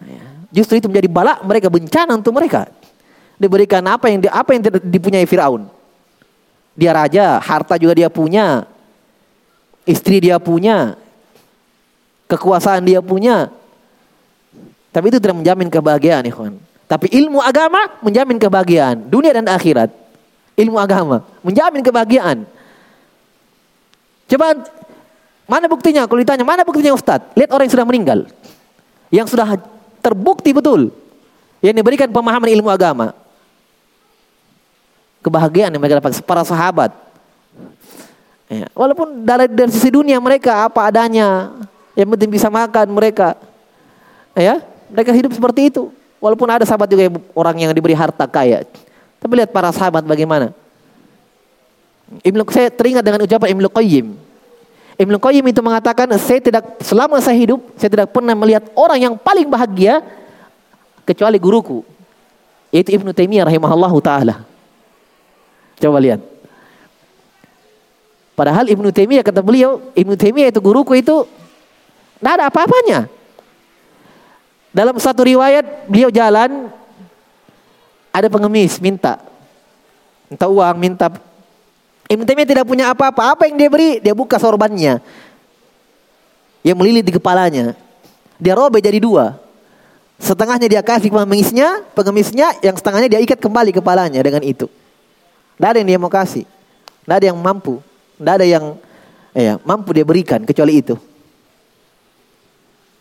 [0.00, 2.68] Ya, justru itu menjadi balak mereka bencana untuk mereka.
[3.40, 5.68] Diberikan apa yang apa yang dipunyai Firaun.
[6.76, 8.64] Dia raja, harta juga dia punya.
[9.84, 10.96] Istri dia punya.
[12.28, 13.52] Kekuasaan dia punya.
[14.90, 16.58] Tapi itu tidak menjamin kebahagiaan, ikhwan.
[16.90, 19.94] Tapi ilmu agama menjamin kebahagiaan dunia dan akhirat
[20.58, 22.42] ilmu agama, menjamin kebahagiaan.
[24.26, 24.58] Coba
[25.46, 26.06] mana buktinya?
[26.06, 27.34] Kalau ditanya mana buktinya Ustadz?
[27.34, 28.18] Lihat orang yang sudah meninggal,
[29.10, 29.58] yang sudah
[30.02, 30.90] terbukti betul,
[31.62, 33.14] yang diberikan pemahaman ilmu agama.
[35.20, 36.90] Kebahagiaan yang mereka dapat para sahabat.
[38.50, 41.54] Ya, walaupun dari, dari sisi dunia mereka apa adanya,
[41.94, 43.38] yang penting bisa makan mereka.
[44.34, 45.88] Ya, mereka hidup seperti itu.
[46.20, 48.68] Walaupun ada sahabat juga orang yang diberi harta kaya.
[49.20, 50.52] Tapi lihat para sahabat bagaimana.
[52.20, 54.06] Ibnu saya teringat dengan ucapan Ibnu Qayyim.
[55.00, 59.14] Ibnu Qayyim itu mengatakan saya tidak selama saya hidup saya tidak pernah melihat orang yang
[59.16, 60.04] paling bahagia
[61.08, 61.80] kecuali guruku
[62.74, 64.44] yaitu Ibnu Taimiyah rahimahullahu taala.
[65.80, 66.20] Coba lihat.
[68.36, 71.24] Padahal Ibnu Taimiyah kata beliau, Ibnu Taimiyah itu guruku itu
[72.20, 73.19] tidak ada apa-apanya.
[74.70, 76.70] Dalam satu riwayat beliau jalan
[78.14, 79.18] ada pengemis minta.
[80.30, 81.10] Minta uang, minta.
[82.10, 83.34] Ibn Taimiyah tidak punya apa-apa.
[83.34, 83.98] Apa yang dia beri?
[84.02, 85.02] Dia buka sorbannya.
[86.62, 87.74] Yang melilit di kepalanya.
[88.38, 89.38] Dia robek jadi dua.
[90.20, 94.68] Setengahnya dia kasih pengemisnya, pengemisnya yang setengahnya dia ikat kembali kepalanya dengan itu.
[95.56, 96.44] Tidak ada yang dia mau kasih.
[96.46, 97.80] Tidak ada yang mampu.
[98.20, 98.76] Tidak ada yang
[99.32, 100.94] ya, mampu dia berikan kecuali itu.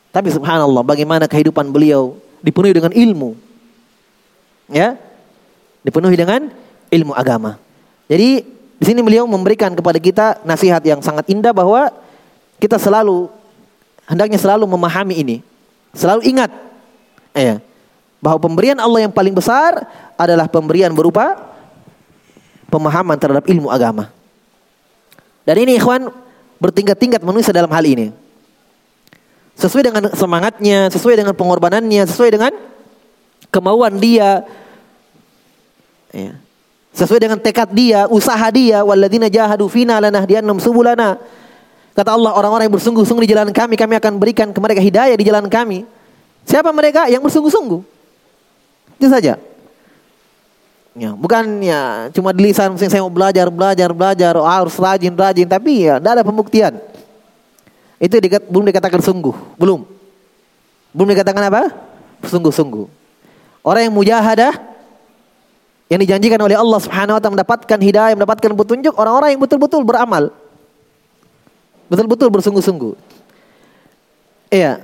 [0.09, 3.37] Tapi subhanallah bagaimana kehidupan beliau dipenuhi dengan ilmu
[4.69, 4.95] ya
[5.81, 6.49] dipenuhi dengan
[6.89, 7.57] ilmu agama.
[8.09, 8.41] Jadi
[8.79, 11.91] di sini beliau memberikan kepada kita nasihat yang sangat indah bahwa
[12.57, 13.29] kita selalu
[14.09, 15.37] hendaknya selalu memahami ini.
[15.93, 16.53] Selalu ingat
[17.33, 17.57] ya,
[18.21, 19.85] bahwa pemberian Allah yang paling besar
[20.17, 21.37] adalah pemberian berupa
[22.69, 24.13] pemahaman terhadap ilmu agama.
[25.45, 26.13] Dan ini ikhwan
[26.61, 28.13] bertingkat-tingkat manusia dalam hal ini.
[29.59, 32.55] Sesuai dengan semangatnya, sesuai dengan pengorbanannya, sesuai dengan
[33.51, 34.47] kemauan dia,
[36.15, 36.39] ya.
[36.95, 41.19] sesuai dengan tekad dia, usaha dia, walladzina jahadu fina lanahdiyannahum subulana.
[41.91, 45.25] Kata Allah, orang-orang yang bersungguh-sungguh di jalan kami, kami akan berikan ke mereka hidayah di
[45.27, 45.83] jalan kami.
[46.47, 47.81] Siapa mereka yang bersungguh-sungguh?
[48.95, 49.35] Itu saja.
[50.95, 55.87] Ya, bukan ya cuma di lisan saya mau belajar, belajar, belajar, harus rajin, rajin, tapi
[55.87, 56.73] ya tidak ada pembuktian.
[57.99, 59.83] Itu dikat, belum dikatakan sungguh, belum.
[60.95, 61.75] Belum dikatakan apa?
[62.23, 62.87] Sungguh-sungguh.
[63.59, 64.55] Orang yang mujahadah
[65.91, 70.31] yang dijanjikan oleh Allah Subhanahu wa taala mendapatkan hidayah, mendapatkan petunjuk orang-orang yang betul-betul beramal.
[71.91, 72.93] Betul-betul bersungguh-sungguh.
[74.53, 74.79] Iya.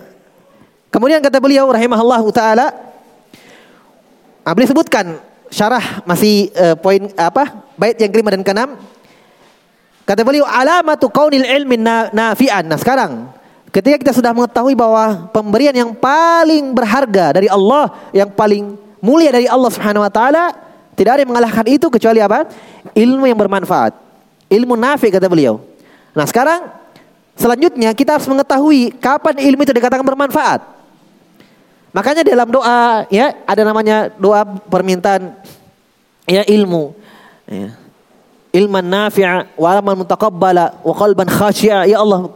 [0.89, 2.67] Kemudian kata beliau rahimahullah taala
[4.43, 5.17] ah, beliau sebutkan
[5.53, 7.63] syarah masih uh, poin apa?
[7.77, 8.75] Bait yang kelima dan keenam.
[10.05, 11.81] Kata beliau alamatu kaunil ilmin
[12.13, 12.69] nafi'an.
[12.69, 13.35] Nah, sekarang
[13.75, 19.51] Ketika kita sudah mengetahui bahwa pemberian yang paling berharga dari Allah, yang paling mulia dari
[19.51, 20.55] Allah Subhanahu wa taala,
[20.95, 22.47] tidak ada yang mengalahkan itu kecuali apa?
[22.95, 23.91] Ilmu yang bermanfaat.
[24.47, 25.59] Ilmu nafi kata beliau.
[26.15, 26.71] Nah, sekarang
[27.35, 30.63] selanjutnya kita harus mengetahui kapan ilmu itu dikatakan bermanfaat.
[31.91, 35.35] Makanya dalam doa ya ada namanya doa permintaan
[36.31, 36.95] ya ilmu.
[37.43, 37.75] Ya.
[38.55, 41.83] Ilman nafi'a wa amal mutaqabbala wa qalban khashi'a.
[41.91, 42.31] Ya Allah,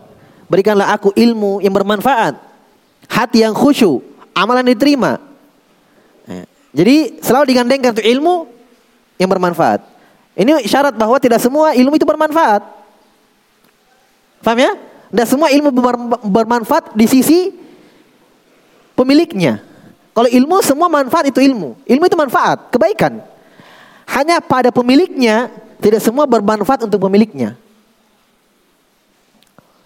[0.50, 2.34] Berikanlah aku ilmu yang bermanfaat.
[3.06, 4.02] Hati yang khusyuk.
[4.34, 5.22] Amalan diterima.
[6.26, 6.44] Ya.
[6.74, 8.50] Jadi selalu digandengkan untuk ilmu
[9.22, 9.86] yang bermanfaat.
[10.34, 12.66] Ini syarat bahwa tidak semua ilmu itu bermanfaat.
[14.42, 14.72] Paham ya?
[15.14, 15.70] Tidak semua ilmu
[16.26, 17.54] bermanfaat di sisi
[18.98, 19.62] pemiliknya.
[20.18, 21.78] Kalau ilmu semua manfaat itu ilmu.
[21.86, 23.22] Ilmu itu manfaat, kebaikan.
[24.10, 27.56] Hanya pada pemiliknya tidak semua bermanfaat untuk pemiliknya.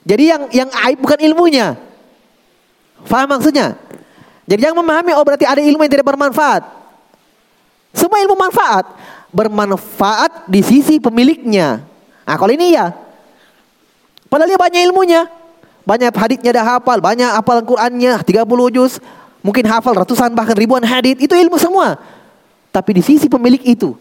[0.03, 1.79] Jadi yang yang aib bukan ilmunya.
[3.07, 3.79] Faham maksudnya?
[4.43, 6.65] Jadi jangan memahami oh berarti ada ilmu yang tidak bermanfaat.
[7.95, 8.89] Semua ilmu manfaat.
[9.31, 11.85] Bermanfaat di sisi pemiliknya.
[12.27, 12.91] Nah kalau ini ya.
[14.27, 15.29] Padahal dia banyak ilmunya.
[15.87, 16.99] Banyak haditnya dah hafal.
[16.99, 18.19] Banyak hafal Qur'annya.
[18.19, 18.99] 30 juz.
[19.45, 21.21] Mungkin hafal ratusan bahkan ribuan hadit.
[21.23, 21.95] Itu ilmu semua.
[22.73, 23.95] Tapi di sisi pemilik itu.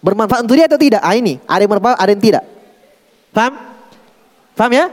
[0.00, 1.04] Bermanfaat untuk dia atau tidak?
[1.04, 1.36] Ah ini.
[1.44, 2.44] Ada yang bermanfaat, ada yang tidak.
[3.30, 3.54] Paham?
[4.56, 4.86] Paham ya?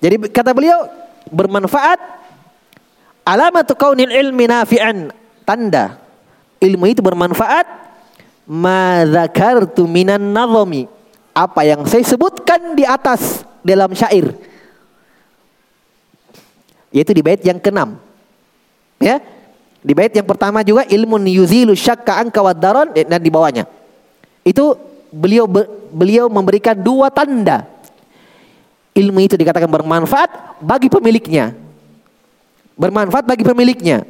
[0.00, 0.88] Jadi kata beliau
[1.28, 2.00] bermanfaat
[3.28, 5.12] alamat kaunil ilmi nafi'an
[5.44, 6.00] tanda
[6.62, 7.66] ilmu itu bermanfaat
[8.48, 10.88] ma dzakartu minan nazami.
[11.36, 14.34] Apa yang saya sebutkan di atas dalam syair.
[16.90, 18.00] Yaitu di bait yang keenam.
[18.98, 19.22] Ya.
[19.78, 23.70] Di bait yang pertama juga ilmu yuzilu syakka anka wadaron dan di bawahnya.
[24.48, 24.80] Itu
[25.12, 25.44] beliau
[25.92, 27.68] beliau memberikan dua tanda.
[28.96, 31.52] Ilmu itu dikatakan bermanfaat bagi pemiliknya.
[32.80, 34.08] Bermanfaat bagi pemiliknya.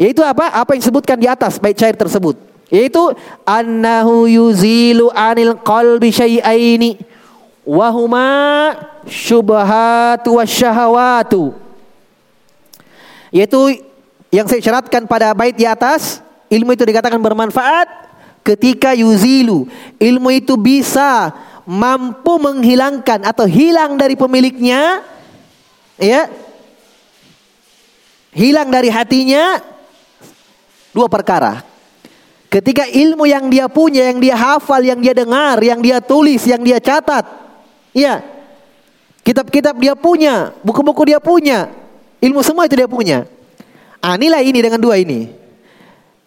[0.00, 0.48] Yaitu apa?
[0.56, 2.40] Apa yang disebutkan di atas bait syair tersebut.
[2.72, 3.12] Yaitu
[3.44, 6.96] annahu yuzilu anil qalbi syai'aini
[7.68, 8.72] wahuma
[9.04, 11.52] syubhatu wasyahawatu.
[13.28, 13.84] Yaitu
[14.32, 18.09] yang saya syaratkan pada bait di atas, ilmu itu dikatakan bermanfaat
[18.54, 19.70] ketika yuzilu.
[20.02, 21.30] Ilmu itu bisa
[21.62, 25.06] mampu menghilangkan atau hilang dari pemiliknya
[25.94, 26.26] ya.
[28.30, 29.58] Hilang dari hatinya
[30.94, 31.62] dua perkara.
[32.50, 36.58] Ketika ilmu yang dia punya, yang dia hafal, yang dia dengar, yang dia tulis, yang
[36.66, 37.22] dia catat.
[37.94, 38.26] Ya.
[39.22, 41.70] Kitab-kitab dia punya, buku-buku dia punya.
[42.18, 43.30] Ilmu semua itu dia punya.
[44.02, 45.30] Ah, nilai ini dengan dua ini.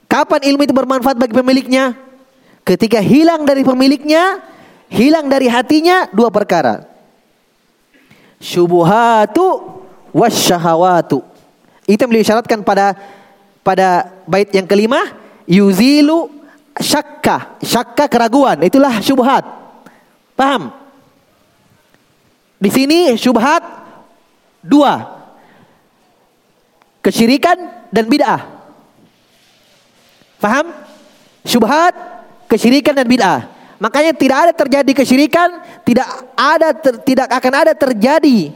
[0.08, 1.98] Kapan ilmu itu bermanfaat bagi pemiliknya?
[2.64, 4.40] Ketika hilang dari pemiliknya,
[4.88, 6.88] hilang dari hatinya dua perkara.
[8.40, 9.80] Syubuhatu
[10.16, 11.20] wasyahawatu.
[11.84, 12.96] Itu yang beliau syaratkan pada
[13.64, 15.12] pada bait yang kelima,
[15.44, 16.32] yuzilu
[16.80, 19.44] syakka, syakka keraguan, itulah syubhat.
[20.40, 20.72] Paham?
[22.60, 23.64] Di sini syubhat
[24.64, 25.20] dua.
[27.04, 28.40] Kesyirikan dan bid'ah.
[30.40, 30.72] Faham?
[31.44, 31.92] Syubhat,
[32.54, 33.50] kesyirikan dan bid'ah.
[33.82, 35.50] Makanya tidak ada terjadi kesyirikan,
[35.82, 38.54] tidak ada ter, tidak akan ada terjadi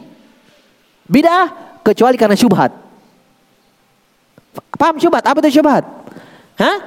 [1.09, 2.71] bid'ah kecuali karena syubhat.
[4.77, 5.25] Paham syubhat?
[5.25, 5.83] Apa itu syubhat?
[6.61, 6.77] Hah?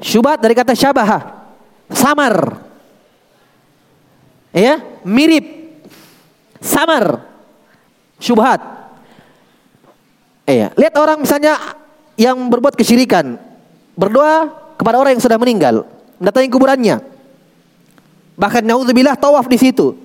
[0.00, 1.44] Syubhat dari kata syabah.
[1.92, 2.64] Samar.
[4.52, 5.44] Ya, mirip.
[6.60, 7.24] Samar.
[8.16, 8.60] Syubhat.
[10.46, 11.58] Iya, lihat orang misalnya
[12.16, 13.36] yang berbuat kesyirikan,
[13.98, 14.46] berdoa
[14.78, 15.84] kepada orang yang sudah meninggal,
[16.20, 16.96] mendatangi kuburannya.
[18.36, 19.96] Bahkan naudzubillah tawaf di situ.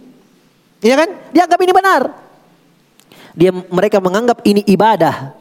[0.82, 1.10] Iya kan?
[1.36, 2.02] Dia anggap ini benar.
[3.36, 5.36] Dia mereka menganggap ini ibadah.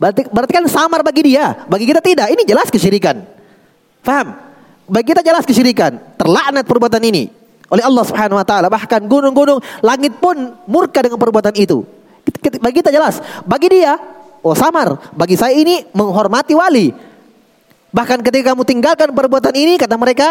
[0.00, 2.32] Berarti, berarti kan samar bagi dia, bagi kita tidak.
[2.32, 3.20] Ini jelas kesyirikan.
[4.00, 4.32] Faham?
[4.88, 6.16] Bagi kita jelas kesyirikan.
[6.16, 7.28] Terlaknat perbuatan ini
[7.70, 8.66] oleh Allah Subhanahu wa taala.
[8.72, 11.86] Bahkan gunung-gunung langit pun murka dengan perbuatan itu.
[12.58, 13.20] Bagi kita jelas.
[13.46, 13.96] Bagi dia,
[14.42, 14.98] oh samar.
[15.14, 17.09] Bagi saya ini menghormati wali.
[17.90, 20.30] Bahkan ketika kamu tinggalkan perbuatan ini, kata mereka,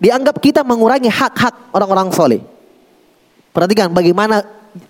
[0.00, 2.40] dianggap kita mengurangi hak-hak orang-orang soleh.
[3.52, 4.42] Perhatikan bagaimana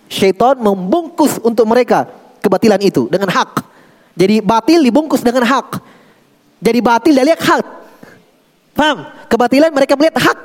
[0.09, 2.09] syaitan membungkus untuk mereka
[2.41, 3.61] kebatilan itu dengan hak.
[4.15, 5.83] Jadi batil dibungkus dengan hak.
[6.63, 7.67] Jadi batil dia lihat hak.
[8.73, 8.99] Paham?
[9.29, 10.39] Kebatilan mereka melihat hak.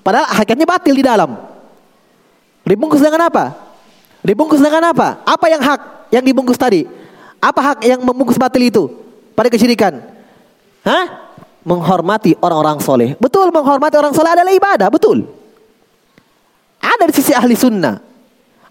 [0.00, 1.36] Padahal hakikatnya batil di dalam.
[2.66, 3.54] Dibungkus dengan apa?
[4.24, 5.22] Dibungkus dengan apa?
[5.22, 6.88] Apa yang hak yang dibungkus tadi?
[7.38, 9.05] Apa hak yang membungkus batil itu
[9.36, 10.00] pada kesyirikan?
[10.82, 11.28] Hah?
[11.66, 13.12] Menghormati orang-orang soleh.
[13.20, 15.28] Betul, menghormati orang soleh adalah ibadah, betul.
[16.80, 18.00] Ada di sisi ahli sunnah.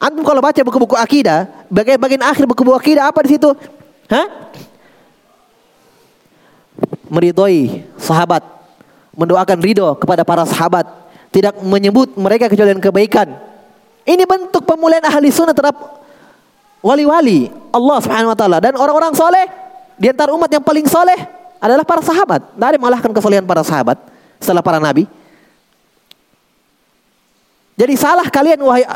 [0.01, 3.53] Antum kalau baca buku-buku akidah, bagian bagian akhir buku-buku akidah apa di situ?
[4.09, 4.27] Hah?
[7.07, 8.43] Meridhoi sahabat,
[9.15, 10.89] mendoakan ridho kepada para sahabat,
[11.31, 13.27] tidak menyebut mereka kecuali kebaikan.
[14.05, 16.05] Ini bentuk pemulihan ahli sunnah terhadap
[16.85, 18.57] wali-wali Allah subhanahu wa ta'ala.
[18.61, 19.49] Dan orang-orang soleh,
[19.95, 21.19] di antara umat yang paling soleh
[21.59, 22.41] adalah para sahabat.
[22.55, 23.97] Tidak ada mengalahkan kesolehan para sahabat
[24.39, 25.07] setelah para nabi.
[27.75, 28.87] Jadi salah kalian wahai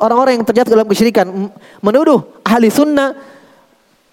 [0.00, 1.28] orang-orang yang terjatuh dalam kesyirikan
[1.84, 3.12] menuduh ahli sunnah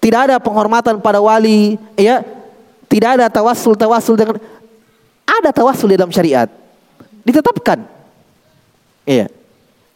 [0.00, 2.20] tidak ada penghormatan pada wali, ya
[2.86, 4.36] tidak ada tawassul tawassul dengan
[5.24, 6.46] ada tawassul dalam syariat
[7.26, 7.82] ditetapkan.
[9.02, 9.26] Iya.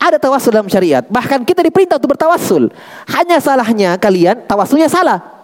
[0.00, 1.04] Ada tawasul dalam syariat.
[1.04, 2.72] Bahkan kita diperintah untuk bertawasul.
[3.04, 5.39] Hanya salahnya kalian tawasulnya salah.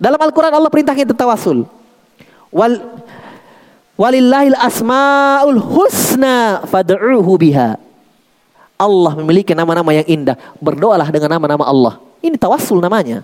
[0.00, 1.68] Dalam Al-Quran Allah perintah kita tawasul.
[2.48, 2.80] Wal
[4.00, 7.76] walillahil asmaul husna fad'uhu biha.
[8.80, 10.40] Allah memiliki nama-nama yang indah.
[10.56, 12.00] Berdoalah dengan nama-nama Allah.
[12.24, 13.20] Ini tawasul namanya.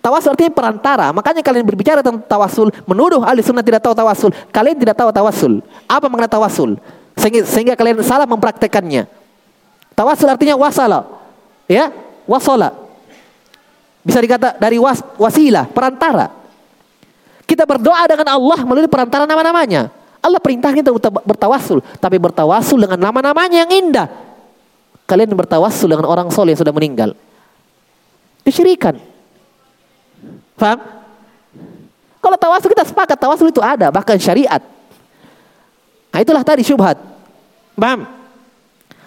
[0.00, 1.08] Tawasul artinya perantara.
[1.12, 4.32] Makanya kalian berbicara tentang tawasul, menuduh ahli sunnah tidak tahu tawasul.
[4.48, 5.60] Kalian tidak tahu tawasul.
[5.84, 6.80] Apa makna tawasul?
[7.16, 9.04] Sehingga, sehingga kalian salah mempraktekannya.
[9.92, 11.04] Tawasul artinya wasala.
[11.68, 11.92] Ya,
[12.24, 12.79] wasala.
[14.00, 16.32] Bisa dikata dari was, wasilah, perantara.
[17.44, 19.92] Kita berdoa dengan Allah melalui perantara nama-namanya.
[20.20, 20.92] Allah perintah kita
[21.24, 24.08] bertawasul, tapi bertawasul dengan nama-namanya yang indah.
[25.08, 27.16] Kalian bertawasul dengan orang soleh yang sudah meninggal.
[28.44, 29.00] Kesyirikan.
[30.60, 30.78] Faham?
[32.20, 34.60] Kalau tawasul kita sepakat tawasul itu ada, bahkan syariat.
[36.12, 37.00] Nah itulah tadi syubhat.
[37.74, 38.04] Paham?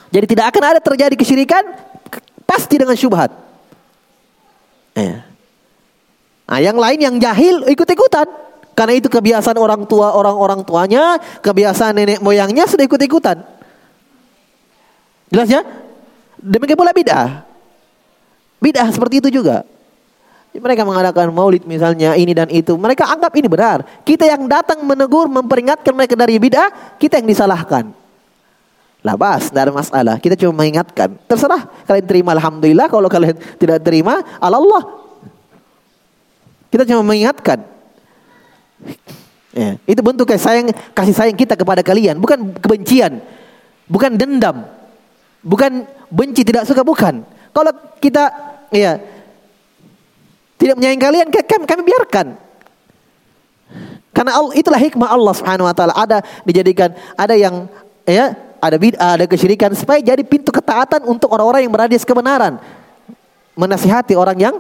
[0.10, 1.64] Jadi tidak akan ada terjadi kesyirikan
[2.46, 3.43] pasti dengan syubhat.
[4.94, 5.18] Eh.
[6.44, 8.28] Nah, yang lain yang jahil ikut-ikutan.
[8.74, 13.38] Karena itu kebiasaan orang tua orang-orang tuanya, kebiasaan nenek moyangnya sudah ikut-ikutan.
[15.30, 15.62] Jelas ya?
[16.42, 17.46] Demikian pula bid'ah.
[18.58, 19.66] Bid'ah seperti itu juga.
[20.54, 22.78] Mereka mengadakan maulid misalnya ini dan itu.
[22.78, 23.82] Mereka anggap ini benar.
[24.06, 28.03] Kita yang datang menegur, memperingatkan mereka dari bid'ah, kita yang disalahkan.
[29.04, 30.16] Labas, tidak ada masalah.
[30.16, 31.12] Kita cuma mengingatkan.
[31.28, 32.88] Terserah kalian terima Alhamdulillah.
[32.88, 34.84] Kalau kalian tidak terima, Allah.
[36.72, 37.68] Kita cuma mengingatkan.
[39.54, 42.16] Ya, itu bentuk kasih sayang, kasih sayang kita kepada kalian.
[42.16, 43.20] Bukan kebencian.
[43.92, 44.72] Bukan dendam.
[45.44, 46.88] Bukan benci, tidak suka.
[46.88, 47.28] Bukan.
[47.52, 48.32] Kalau kita
[48.72, 48.98] ya
[50.56, 52.28] tidak menyayangi kalian, kami, kami biarkan.
[54.16, 55.94] Karena itulah hikmah Allah Subhanahu wa taala.
[55.98, 57.68] Ada dijadikan ada yang
[58.06, 58.32] ya,
[58.64, 62.56] ada bid'ah, ada kesyirikan supaya jadi pintu ketaatan untuk orang-orang yang berada di kebenaran.
[63.60, 64.56] Menasihati orang yang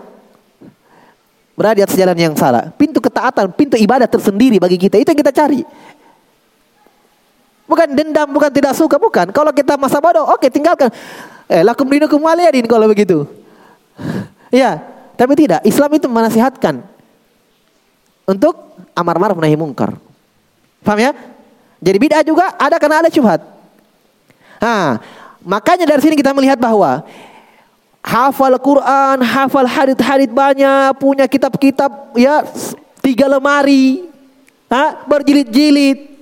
[1.55, 2.67] berada di atas jalan yang salah.
[2.75, 4.99] Pintu ketaatan, pintu ibadah tersendiri bagi kita.
[4.99, 5.63] Itu yang kita cari.
[7.63, 9.31] Bukan dendam, bukan tidak suka, bukan.
[9.31, 10.91] Kalau kita masa bodoh, oke tinggalkan.
[11.47, 13.23] Eh, lakum dinukum waliyadin kalau begitu.
[14.51, 14.83] ya,
[15.15, 16.83] tapi tidak, Islam itu menasihatkan
[18.27, 19.95] untuk amar ma'ruf nahi mungkar.
[20.83, 21.11] Paham ya?
[21.79, 23.52] Jadi bid'ah juga ada karena ada syubhat.
[24.63, 25.03] Nah,
[25.43, 27.03] makanya dari sini kita melihat bahwa
[27.99, 32.47] hafal Quran, hafal hadith-hadith banyak, punya kitab-kitab ya
[33.03, 34.07] tiga lemari,
[34.71, 36.15] ha, berjilid-jilid,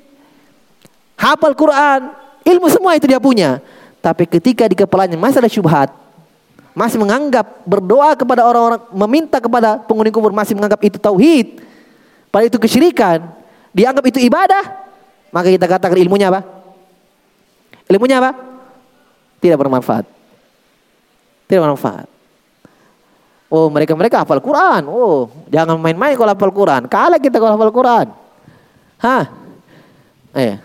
[1.13, 2.09] hafal Quran,
[2.41, 3.61] ilmu semua itu dia punya.
[4.01, 5.93] Tapi ketika di kepalanya masih ada syubhat,
[6.73, 11.59] masih menganggap berdoa kepada orang-orang meminta kepada penghuni kubur masih menganggap itu tauhid
[12.31, 13.27] pada itu kesyirikan
[13.75, 14.87] dianggap itu ibadah
[15.35, 16.60] maka kita katakan ilmunya apa
[17.91, 18.31] ilmunya apa?
[19.43, 20.05] Tidak bermanfaat.
[21.45, 22.07] Tidak bermanfaat.
[23.51, 24.87] Oh mereka mereka hafal Quran.
[24.87, 26.87] Oh jangan main-main kalau hafal Quran.
[26.87, 28.07] Kalah kita kalau hafal Quran.
[28.95, 29.27] Hah?
[30.31, 30.55] Eh.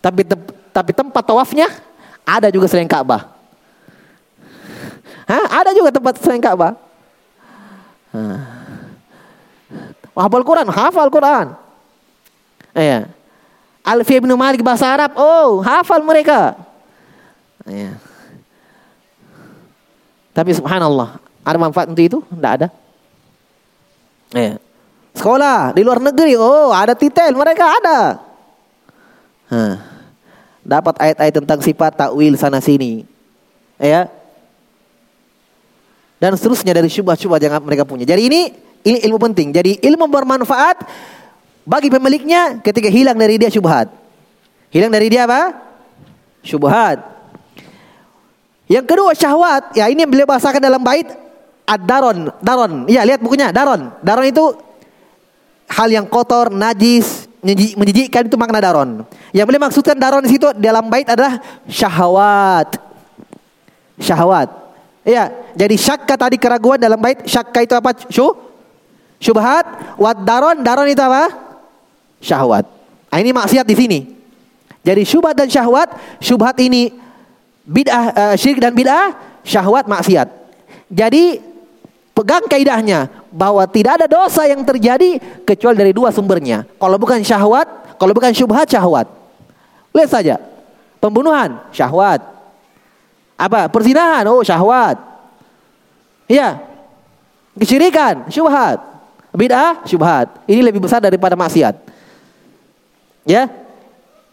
[0.00, 0.24] Tapi
[0.72, 1.68] tapi tempat tawafnya
[2.24, 3.28] ada juga selain Ka'bah.
[5.28, 5.44] Hah?
[5.60, 6.72] Ada juga tempat selain Ka'bah.
[10.14, 11.46] Hafal Quran, hafal Quran.
[12.74, 13.10] Iya.
[13.84, 16.56] Alfiyah bin Malik bahasa Arab, oh hafal mereka.
[17.68, 18.00] Iya.
[20.32, 22.18] Tapi subhanallah, ada manfaat untuk itu?
[22.24, 22.68] Tidak ada.
[24.32, 24.56] Iya.
[25.14, 27.98] Sekolah di luar negeri, oh ada titel, mereka ada.
[29.52, 29.76] Hah.
[30.64, 33.04] Dapat ayat-ayat tentang sifat takwil sana sini.
[33.76, 34.08] Ya,
[36.24, 38.08] dan seterusnya dari syubhat-syubhat yang mereka punya.
[38.08, 38.40] Jadi ini
[38.80, 39.52] ini ilmu penting.
[39.52, 40.80] Jadi ilmu bermanfaat
[41.64, 43.88] bagi pemiliknya ketika hilang dari dia syubhat.
[44.68, 45.56] Hilang dari dia apa?
[46.44, 47.00] Syubhat.
[48.68, 49.76] Yang kedua syahwat.
[49.76, 51.08] Ya ini yang beliau bahasakan dalam bait
[51.64, 52.32] ad-daron.
[52.40, 52.72] Daron.
[52.88, 53.52] Ya lihat bukunya.
[53.52, 53.92] Daron.
[54.04, 54.44] Daron itu
[55.68, 57.28] hal yang kotor, najis,
[57.76, 59.04] menjijikkan itu makna daron.
[59.32, 62.76] Yang beliau maksudkan daron di situ dalam bait adalah syahwat.
[64.00, 64.48] Syahwat.
[65.04, 67.92] Iya, jadi syakka tadi keraguan dalam bait syakka itu apa?
[68.08, 68.32] Syuh?
[69.20, 71.28] Syubhat, wad daron, daron itu apa?
[72.24, 72.64] Syahwat.
[73.12, 73.98] Nah, ini maksiat di sini.
[74.80, 75.92] Jadi syubhat dan syahwat,
[76.24, 76.92] syubhat ini
[77.68, 79.12] bid'ah uh, syirik dan bid'ah,
[79.44, 80.28] syahwat maksiat.
[80.88, 81.40] Jadi
[82.16, 86.68] pegang kaidahnya bahwa tidak ada dosa yang terjadi kecuali dari dua sumbernya.
[86.80, 89.08] Kalau bukan syahwat, kalau bukan syubhat syahwat.
[89.94, 90.36] Lihat saja.
[91.00, 92.20] Pembunuhan syahwat.
[93.38, 93.68] Apa?
[93.68, 94.96] Perzinahan, oh syahwat.
[96.26, 96.60] Iya.
[97.54, 98.82] Kesyirikan, syubhat.
[99.34, 100.42] Bid'ah, syubhat.
[100.46, 101.93] Ini lebih besar daripada maksiat.
[103.24, 103.50] Ya.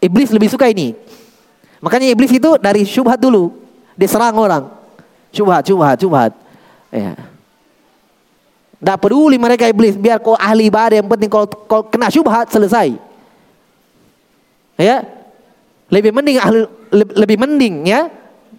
[0.02, 0.96] Iblis lebih suka ini.
[1.82, 3.52] Makanya iblis itu dari syubhat dulu.
[3.98, 4.70] Dia serang orang.
[5.34, 6.32] Syubhat, syubhat, syubhat.
[6.92, 7.16] Ya.
[8.78, 9.96] Tidak peduli mereka iblis.
[9.96, 11.00] Biar kau ahli ibadah.
[11.00, 12.94] Yang penting kalau, kalau kena syubhat selesai.
[14.78, 15.06] Ya.
[15.92, 18.08] Lebih mending ahli, lebih, lebih mending ya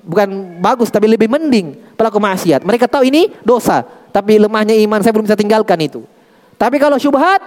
[0.04, 2.62] bukan bagus tapi lebih mending pelaku maksiat.
[2.68, 6.04] Mereka tahu ini dosa, tapi lemahnya iman saya belum bisa tinggalkan itu.
[6.60, 7.40] Tapi kalau syubhat,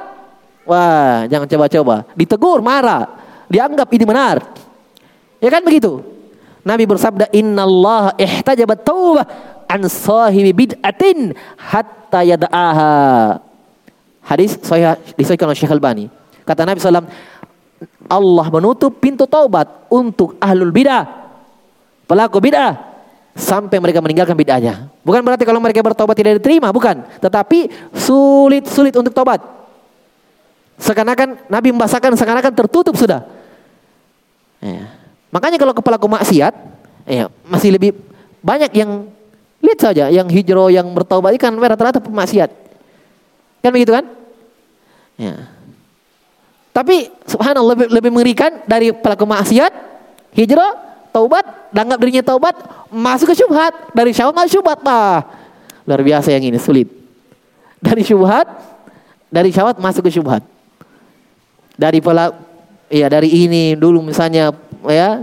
[0.66, 2.04] wah jangan coba-coba.
[2.12, 3.06] Ditegur, marah,
[3.46, 4.36] dianggap ini benar.
[5.40, 6.02] Ya kan begitu?
[6.66, 9.24] Nabi bersabda, Inna Allah ihtajabat taubah
[9.70, 12.92] an sahibi bid'atin hatta yada'aha.
[14.26, 16.10] Hadis sahih disahihkan oleh Syekh Albani.
[16.42, 17.06] Kata Nabi SAW,
[18.10, 21.06] Allah menutup pintu taubat untuk ahlul bidah
[22.06, 22.74] pelaku bid'ah
[23.36, 24.90] sampai mereka meninggalkan bid'ahnya.
[25.06, 27.06] Bukan berarti kalau mereka bertobat tidak diterima, bukan.
[27.22, 29.55] Tetapi sulit-sulit untuk tobat.
[30.76, 33.24] Seakan-akan Nabi membahasakan seakan-akan tertutup sudah.
[34.60, 34.92] Ya.
[35.32, 36.52] Makanya kalau kepala maksiat,
[37.08, 37.96] ya, masih lebih
[38.44, 39.08] banyak yang
[39.64, 42.50] lihat saja yang hijrah yang bertaubat kan rata-rata pemaksiat.
[43.64, 44.04] Kan begitu kan?
[45.16, 45.48] Ya.
[46.76, 49.72] Tapi subhanallah lebih, lebih mengerikan dari pelaku maksiat,
[50.36, 50.76] hijrah,
[51.08, 52.52] taubat, danggap dirinya taubat,
[52.92, 53.72] masuk ke syubhat.
[53.96, 54.84] Dari syahwat masuk syubhat.
[54.84, 55.24] Bah.
[55.88, 56.92] Luar biasa yang ini, sulit.
[57.80, 58.44] Dari syubhat,
[59.32, 60.44] dari syahwat masuk ke syubhat.
[61.76, 62.32] Dari pola,
[62.88, 64.52] ya dari ini dulu misalnya
[64.88, 65.22] ya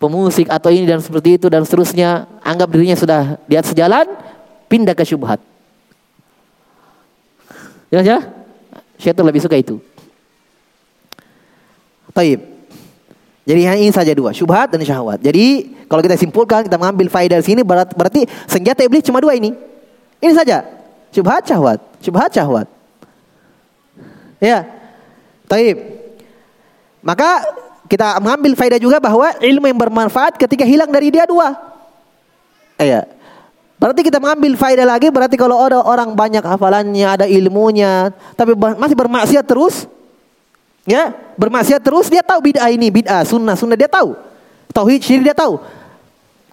[0.00, 4.08] pemusik atau ini dan seperti itu dan seterusnya anggap dirinya sudah di atas jalan
[4.68, 5.40] pindah ke syubhat.
[7.92, 8.18] Jelas ya?
[8.98, 9.78] Syaitan lebih suka itu.
[12.14, 12.40] Taib.
[13.44, 15.20] Jadi ini saja dua, syubhat dan syahwat.
[15.20, 19.52] Jadi kalau kita simpulkan, kita mengambil faedah sini berarti senjata iblis cuma dua ini.
[20.24, 20.64] Ini saja.
[21.12, 21.78] Syubhat, syahwat.
[22.00, 22.66] Syubhat, syahwat.
[24.40, 24.64] Ya.
[25.54, 25.78] Taib.
[26.98, 27.46] Maka
[27.86, 31.54] kita mengambil faedah juga bahwa ilmu yang bermanfaat ketika hilang dari dia dua.
[32.74, 33.06] Iya.
[33.78, 38.96] Berarti kita mengambil faedah lagi berarti kalau ada orang banyak hafalannya, ada ilmunya, tapi masih
[38.98, 39.86] bermaksiat terus,
[40.84, 44.12] Ya, bermaksiat terus dia tahu bid'ah ini, bid'ah, sunnah, sunnah dia tahu.
[44.68, 45.56] Tauhid syirik dia tahu.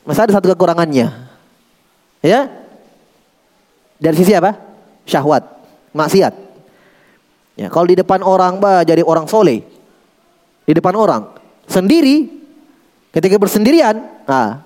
[0.07, 1.11] Masa ada satu kekurangannya.
[2.23, 2.47] Ya.
[3.99, 4.55] Dari sisi apa?
[5.03, 5.43] Syahwat,
[5.91, 6.33] maksiat.
[7.59, 9.61] Ya, kalau di depan orang bah jadi orang soleh.
[10.63, 11.35] Di depan orang
[11.67, 12.29] sendiri
[13.11, 14.63] ketika bersendirian, nah,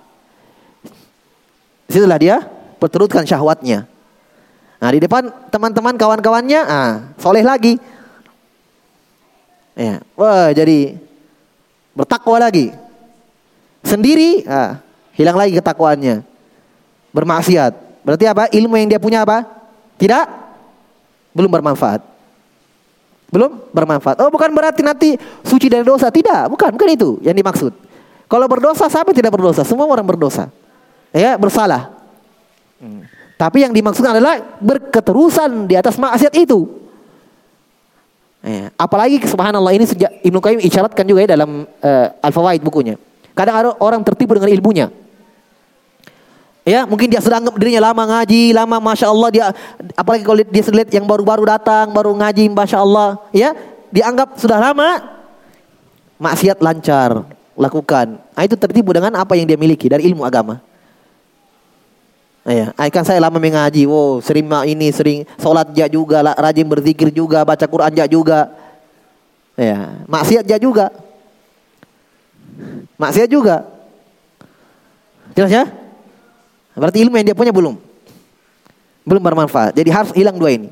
[1.89, 2.45] situlah dia
[2.77, 3.89] perturutkan syahwatnya.
[4.77, 7.81] Nah, di depan teman-teman kawan-kawannya, ah, soleh lagi.
[9.73, 10.05] Ya.
[10.13, 10.99] Wah, jadi
[11.97, 12.69] bertakwa lagi.
[13.81, 14.77] Sendiri, ah,
[15.17, 16.21] hilang lagi ketakwaannya.
[17.15, 17.73] Bermaksiat.
[18.05, 18.45] Berarti apa?
[18.53, 19.47] Ilmu yang dia punya apa?
[19.97, 20.25] Tidak
[21.33, 22.14] belum bermanfaat.
[23.29, 24.21] Belum bermanfaat.
[24.21, 26.09] Oh, bukan berarti nanti suci dari dosa.
[26.13, 27.73] Tidak, bukan, bukan itu yang dimaksud.
[28.25, 29.61] Kalau berdosa, siapa tidak berdosa?
[29.61, 30.49] Semua orang berdosa.
[31.13, 31.93] Ya, bersalah.
[32.81, 33.05] Hmm.
[33.35, 36.69] Tapi yang dimaksudkan adalah berketerusan di atas maksiat itu.
[38.45, 38.69] Ya.
[38.77, 42.95] Apalagi subhanallah ini sejak Ibnu Qayyim isyaratkan juga ya dalam uh, Al-Fawaid bukunya.
[43.35, 44.87] Kadang ada orang tertipu dengan ilmunya.
[46.65, 49.45] Ya, mungkin dia sedang dirinya lama ngaji, lama masya Allah dia,
[49.93, 53.53] apalagi kalau dia lihat yang baru-baru datang, baru ngaji, masya Allah, ya,
[53.93, 54.97] dianggap sudah lama,
[56.17, 57.21] maksiat lancar
[57.53, 58.17] lakukan.
[58.17, 60.57] Nah, itu tertipu dengan apa yang dia miliki dari ilmu agama.
[62.49, 67.45] Ya, kan saya lama mengaji, wow, sering ini, sering sholat ja juga, rajin berzikir juga,
[67.45, 68.49] baca Quran ja juga.
[69.53, 70.89] Ya, maksiat ja juga.
[72.97, 73.69] Maksiat juga.
[75.37, 75.84] Jelas ya?
[76.75, 77.79] Berarti ilmu yang dia punya belum.
[79.07, 79.73] Belum bermanfaat.
[79.75, 80.69] Jadi harus hilang dua ini.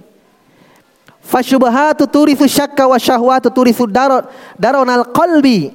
[1.23, 3.47] Fasyubahatu turithu syakka wa syahwatu
[3.87, 4.27] darot
[4.59, 5.71] daronal qalbi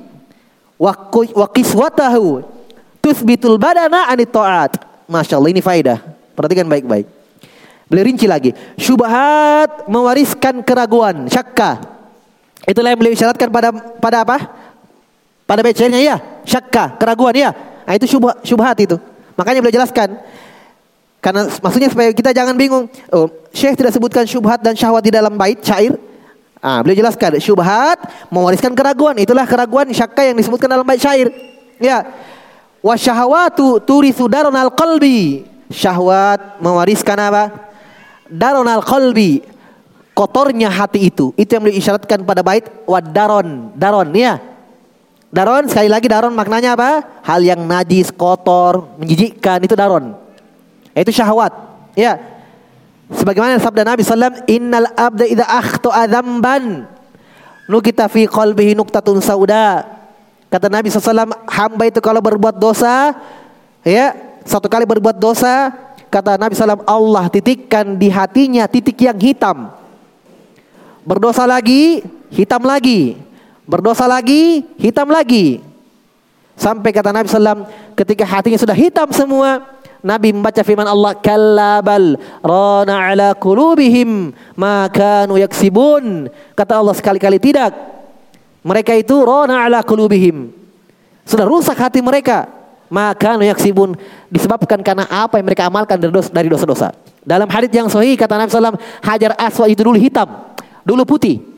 [0.76, 2.45] wa qiswatahu
[3.01, 4.76] tuthbitul badana anit ta'at.
[5.09, 5.99] Masya Allah ini faedah.
[6.37, 7.09] Perhatikan baik-baik.
[7.89, 8.53] Beliau rinci lagi.
[8.76, 11.81] Syubhat mewariskan keraguan, syakka.
[12.68, 14.37] Itulah yang beliau isyaratkan pada pada apa?
[15.49, 17.51] Pada bacaannya ya, syakka, keraguan ya.
[17.89, 19.01] Nah, itu syubhat, syubhat itu.
[19.39, 20.18] Makanya beliau jelaskan.
[21.22, 22.91] Karena maksudnya supaya kita jangan bingung.
[23.14, 25.95] Oh, Syekh tidak sebutkan syubhat dan syahwat di dalam bait syair.
[26.59, 28.03] Ah, beliau jelaskan syubhat
[28.34, 29.14] mewariskan keraguan.
[29.14, 31.30] Itulah keraguan syakka yang disebutkan dalam bait syair.
[31.78, 32.03] Ya.
[32.82, 35.47] Wasyahwatu turithu daronal qalbi.
[35.70, 37.70] Syahwat mewariskan apa?
[38.26, 39.43] Daronal qalbi.
[40.18, 41.30] Kotornya hati itu.
[41.39, 43.70] Itu yang beliau isyaratkan pada bait wadaron.
[43.78, 44.43] Daron ya.
[45.29, 47.05] Daron sekali lagi daron maknanya apa?
[47.20, 50.16] Hal yang najis, kotor, menjijikkan itu daron.
[50.97, 51.53] Itu syahwat.
[51.93, 52.16] Ya.
[53.12, 56.89] Sebagaimana sabda Nabi sallam, "Innal abda idza akhta'a dzamban
[57.68, 59.99] nukita fi qalbihi nuqtatun sauda."
[60.49, 63.12] Kata Nabi SAW, hamba itu kalau berbuat dosa,
[63.85, 64.16] ya
[64.49, 65.68] satu kali berbuat dosa,
[66.09, 69.68] kata Nabi SAW, Allah titikkan di hatinya titik yang hitam.
[71.05, 72.01] Berdosa lagi,
[72.33, 73.28] hitam lagi.
[73.69, 75.61] Berdosa lagi, hitam lagi.
[76.57, 79.61] Sampai kata Nabi SAW, ketika hatinya sudah hitam semua,
[80.01, 86.33] Nabi membaca firman Allah, Kallabal rana ala kulubihim maka yaksibun.
[86.57, 87.77] Kata Allah sekali-kali tidak.
[88.64, 90.51] Mereka itu rona ala kulubihim.
[91.29, 92.49] Sudah rusak hati mereka.
[92.89, 94.01] Maka yaksibun
[94.33, 96.01] disebabkan karena apa yang mereka amalkan
[96.33, 96.97] dari dosa-dosa.
[97.21, 100.25] Dalam hadis yang sahih kata Nabi SAW, hajar aswad itu dulu hitam,
[100.89, 101.58] dulu putih.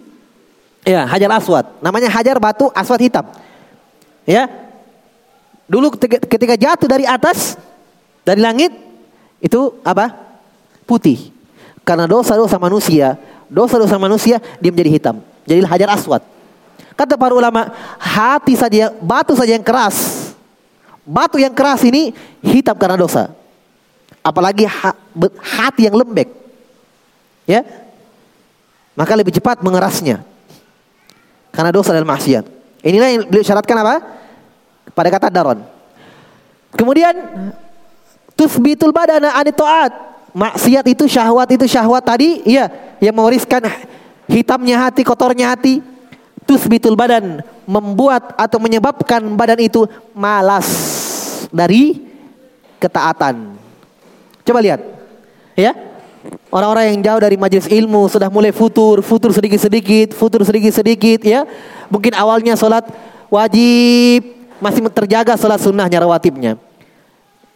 [0.81, 1.67] Ya, hajar aswad.
[1.85, 3.27] Namanya hajar batu aswad hitam.
[4.25, 4.49] Ya.
[5.71, 5.95] Dulu
[6.27, 7.55] ketika jatuh dari atas
[8.25, 8.73] dari langit
[9.39, 10.11] itu apa?
[10.89, 11.31] Putih.
[11.87, 13.15] Karena dosa-dosa manusia,
[13.47, 15.17] dosa-dosa manusia dia menjadi hitam.
[15.47, 16.23] Jadi hajar aswad.
[16.97, 20.29] Kata para ulama, hati saja, batu saja yang keras.
[21.07, 22.13] Batu yang keras ini
[22.45, 23.33] hitam karena dosa.
[24.21, 24.69] Apalagi
[25.41, 26.29] hati yang lembek.
[27.49, 27.65] Ya.
[28.93, 30.21] Maka lebih cepat mengerasnya.
[31.51, 32.45] Karena dosa dan maksiat.
[32.87, 33.95] Inilah yang beliau syaratkan apa?
[34.95, 35.61] Pada kata daron.
[36.75, 37.15] Kemudian
[38.39, 40.11] tusbitul badana anitoat.
[40.31, 42.71] Maksiat itu syahwat itu syahwat tadi, iya,
[43.03, 43.67] yang mewariskan
[44.31, 45.83] hitamnya hati, kotornya hati.
[46.47, 50.67] Tusbitul badan membuat atau menyebabkan badan itu malas
[51.51, 51.99] dari
[52.79, 53.59] ketaatan.
[54.47, 54.81] Coba lihat.
[55.55, 55.90] Ya.
[56.53, 61.49] Orang-orang yang jauh dari majelis ilmu sudah mulai futur, futur sedikit-sedikit, futur sedikit-sedikit ya.
[61.89, 62.85] Mungkin awalnya sholat
[63.33, 66.61] wajib masih terjaga sholat sunnahnya rawatibnya.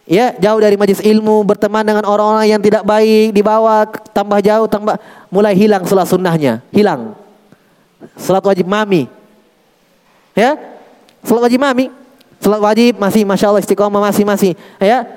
[0.05, 5.01] Ya, jauh dari majelis ilmu, berteman dengan orang-orang yang tidak baik, dibawa tambah jauh, tambah
[5.33, 7.17] mulai hilang sholat sunnahnya, hilang.
[8.17, 9.09] Sholat wajib mami.
[10.37, 10.57] Ya,
[11.25, 11.89] sholat wajib mami.
[12.37, 14.51] Sholat wajib masih, masya Allah istiqomah masih masih.
[14.77, 15.09] Ya,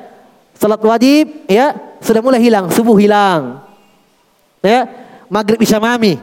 [0.56, 3.62] sholat wajib, ya sudah mulai hilang, subuh hilang.
[4.62, 4.86] Ya,
[5.30, 6.18] maghrib isya mami.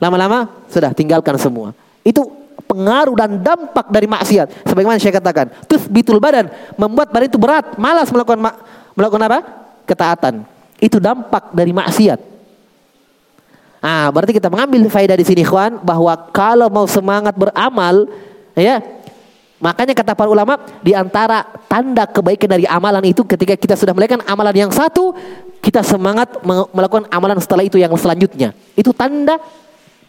[0.00, 1.72] Lama-lama sudah tinggalkan semua.
[2.04, 2.28] Itu
[2.64, 4.66] pengaruh dan dampak dari maksiat.
[4.68, 8.40] Sebagaimana saya katakan, terus bitul badan membuat badan itu berat, malas melakukan
[8.96, 9.38] melakukan apa?
[9.84, 10.34] Ketaatan.
[10.80, 12.20] Itu dampak dari maksiat.
[13.84, 18.08] Ah, berarti kita mengambil faedah di sini, kawan, bahwa kalau mau semangat beramal,
[18.56, 18.80] ya,
[19.62, 24.26] Makanya kata para ulama di antara tanda kebaikan dari amalan itu ketika kita sudah melakukan
[24.26, 25.14] amalan yang satu,
[25.62, 26.42] kita semangat
[26.74, 28.52] melakukan amalan setelah itu yang selanjutnya.
[28.74, 29.38] Itu tanda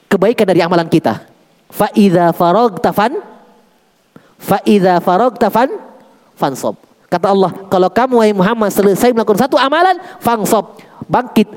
[0.10, 1.24] kebaikan dari amalan kita.
[1.70, 3.22] Fa idza faragta fan
[4.36, 5.70] fa idza faragta fan
[6.36, 6.76] fansob.
[7.06, 10.76] Kata Allah, kalau kamu wahai Muhammad selesai melakukan satu amalan, fangsob,
[11.06, 11.48] bangkit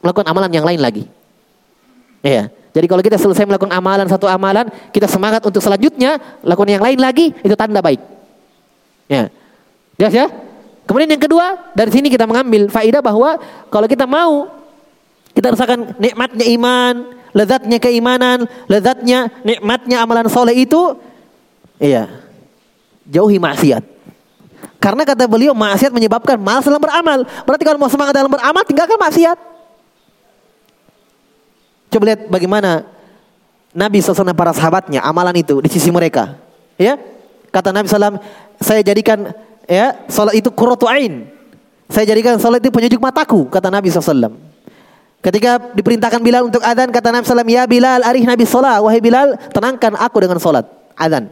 [0.00, 1.04] melakukan amalan yang lain lagi.
[2.22, 2.48] Ya.
[2.72, 4.64] Jadi kalau kita selesai melakukan amalan satu amalan,
[4.96, 8.00] kita semangat untuk selanjutnya lakukan yang lain lagi, itu tanda baik.
[9.12, 9.28] Ya.
[10.00, 10.26] Jelas ya?
[10.88, 13.36] Kemudian yang kedua, dari sini kita mengambil faidah bahwa
[13.68, 14.48] kalau kita mau
[15.36, 16.94] kita rasakan nikmatnya iman,
[17.36, 20.96] lezatnya keimanan, lezatnya nikmatnya amalan soleh itu,
[21.76, 22.08] iya,
[23.08, 23.84] jauhi maksiat.
[24.80, 27.22] Karena kata beliau maksiat menyebabkan malas dalam beramal.
[27.46, 29.38] Berarti kalau mau semangat dalam beramal, tinggalkan maksiat.
[31.92, 32.88] Coba lihat bagaimana
[33.76, 36.40] Nabi SAW para sahabatnya amalan itu di sisi mereka.
[36.80, 36.96] Ya,
[37.52, 38.16] kata Nabi SAW,
[38.60, 39.32] saya jadikan
[39.68, 41.28] ya salat itu kurratu ain.
[41.92, 44.32] Saya jadikan salat itu penyejuk mataku, kata Nabi SAW.
[45.22, 48.80] Ketika diperintahkan Bilal untuk adzan, kata Nabi SAW, ya Bilal, arih Nabi salat.
[48.80, 50.64] Wahai Bilal, tenangkan aku dengan salat,
[50.96, 51.28] adzan.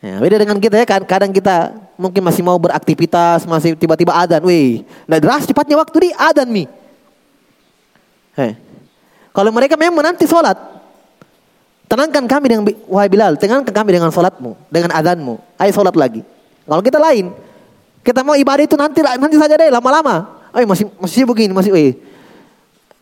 [0.00, 4.40] Ya, beda dengan kita ya kan, kadang kita mungkin masih mau beraktivitas, masih tiba-tiba adzan,
[4.40, 6.66] wih, nah deras cepatnya waktu di adzan nih.
[8.32, 8.69] Hey.
[9.30, 10.58] Kalau mereka memang menanti sholat.
[11.90, 15.42] Tenangkan kami dengan wahai Bilal, tenangkan kami dengan sholatmu, dengan adhanmu.
[15.58, 16.22] Ayo sholat lagi.
[16.62, 17.34] Kalau kita lain,
[18.06, 20.38] kita mau ibadah itu nanti nanti saja deh lama-lama.
[20.54, 21.74] Oh masih masih begini masih.
[21.74, 21.94] Eh.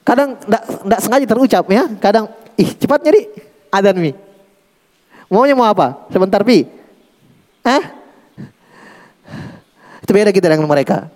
[0.08, 1.84] Kadang tidak sengaja terucap ya.
[2.00, 3.28] Kadang ih cepat nyari
[3.68, 4.12] adhan mi.
[5.28, 6.08] Maunya mau apa?
[6.08, 6.64] Sebentar pi.
[7.68, 7.82] Eh?
[10.00, 11.12] Itu beda kita dengan mereka.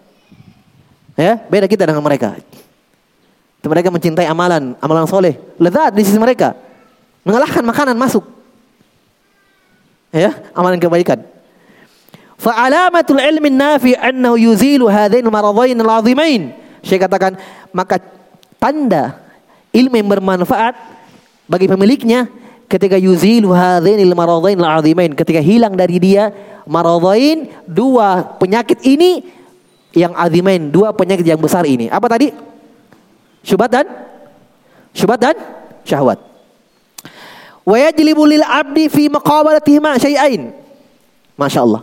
[1.16, 2.36] Ya, beda kita dengan mereka.
[3.62, 5.38] Mereka mencintai amalan, amalan soleh.
[5.54, 6.58] Lezat di sisi mereka.
[7.22, 8.26] Mengalahkan makanan masuk.
[10.10, 11.22] Ya, amalan kebaikan.
[12.42, 16.50] Fa'alamatul ilmi nafi annahu yuzilu hadain maradain al-azimain.
[16.82, 17.38] Saya katakan,
[17.70, 18.02] maka
[18.58, 19.22] tanda
[19.70, 20.74] ilmu yang bermanfaat
[21.46, 22.26] bagi pemiliknya
[22.66, 25.14] ketika yuzilu hadain maradain al-azimain.
[25.14, 26.34] Ketika hilang dari dia
[26.66, 29.22] maradain, dua penyakit ini
[29.94, 31.86] yang azimain, dua penyakit yang besar ini.
[31.86, 32.51] Apa tadi?
[33.42, 33.86] Syubhat dan
[34.94, 35.36] syubhat dan
[35.82, 36.18] syahwat.
[37.62, 40.54] Wa yajlibu lil abdi fi maqabalatihi ma syai'ain.
[41.38, 41.82] Masya Allah.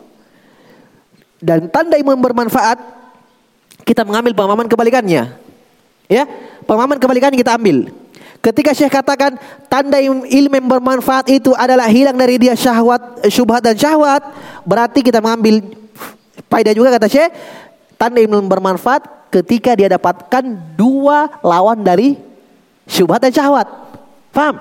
[1.39, 2.79] Dan tanda yang bermanfaat
[3.87, 5.39] kita mengambil pemahaman kebalikannya.
[6.09, 6.23] Ya,
[6.67, 7.91] pemahaman kebalikannya kita ambil.
[8.39, 9.35] Ketika Syekh katakan
[9.67, 14.23] tanda ilmu yang bermanfaat itu adalah hilang dari dia syahwat, syubhat dan syahwat,
[14.63, 15.59] berarti kita mengambil
[16.47, 17.35] faedah juga kata Syekh,
[17.99, 20.43] tanda ilmu bermanfaat ketika dia dapatkan
[20.75, 22.17] dua lawan dari
[22.89, 23.69] syubhat dan syahwat.
[24.33, 24.57] Paham?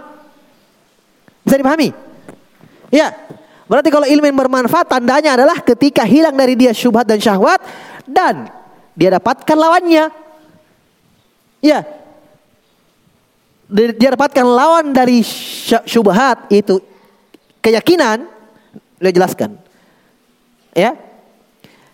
[1.45, 1.91] Bisa dipahami?
[2.93, 3.17] Ya.
[3.69, 7.61] Berarti kalau ilmu yang bermanfaat tandanya adalah ketika hilang dari dia syubhat dan syahwat
[8.09, 8.49] dan
[8.97, 10.09] dia dapatkan lawannya.
[11.61, 11.85] Ya.
[13.69, 15.21] Dia dapatkan lawan dari
[15.85, 16.81] syubhat itu
[17.61, 18.25] keyakinan.
[19.01, 19.61] Dia jelaskan.
[20.73, 21.08] Ya.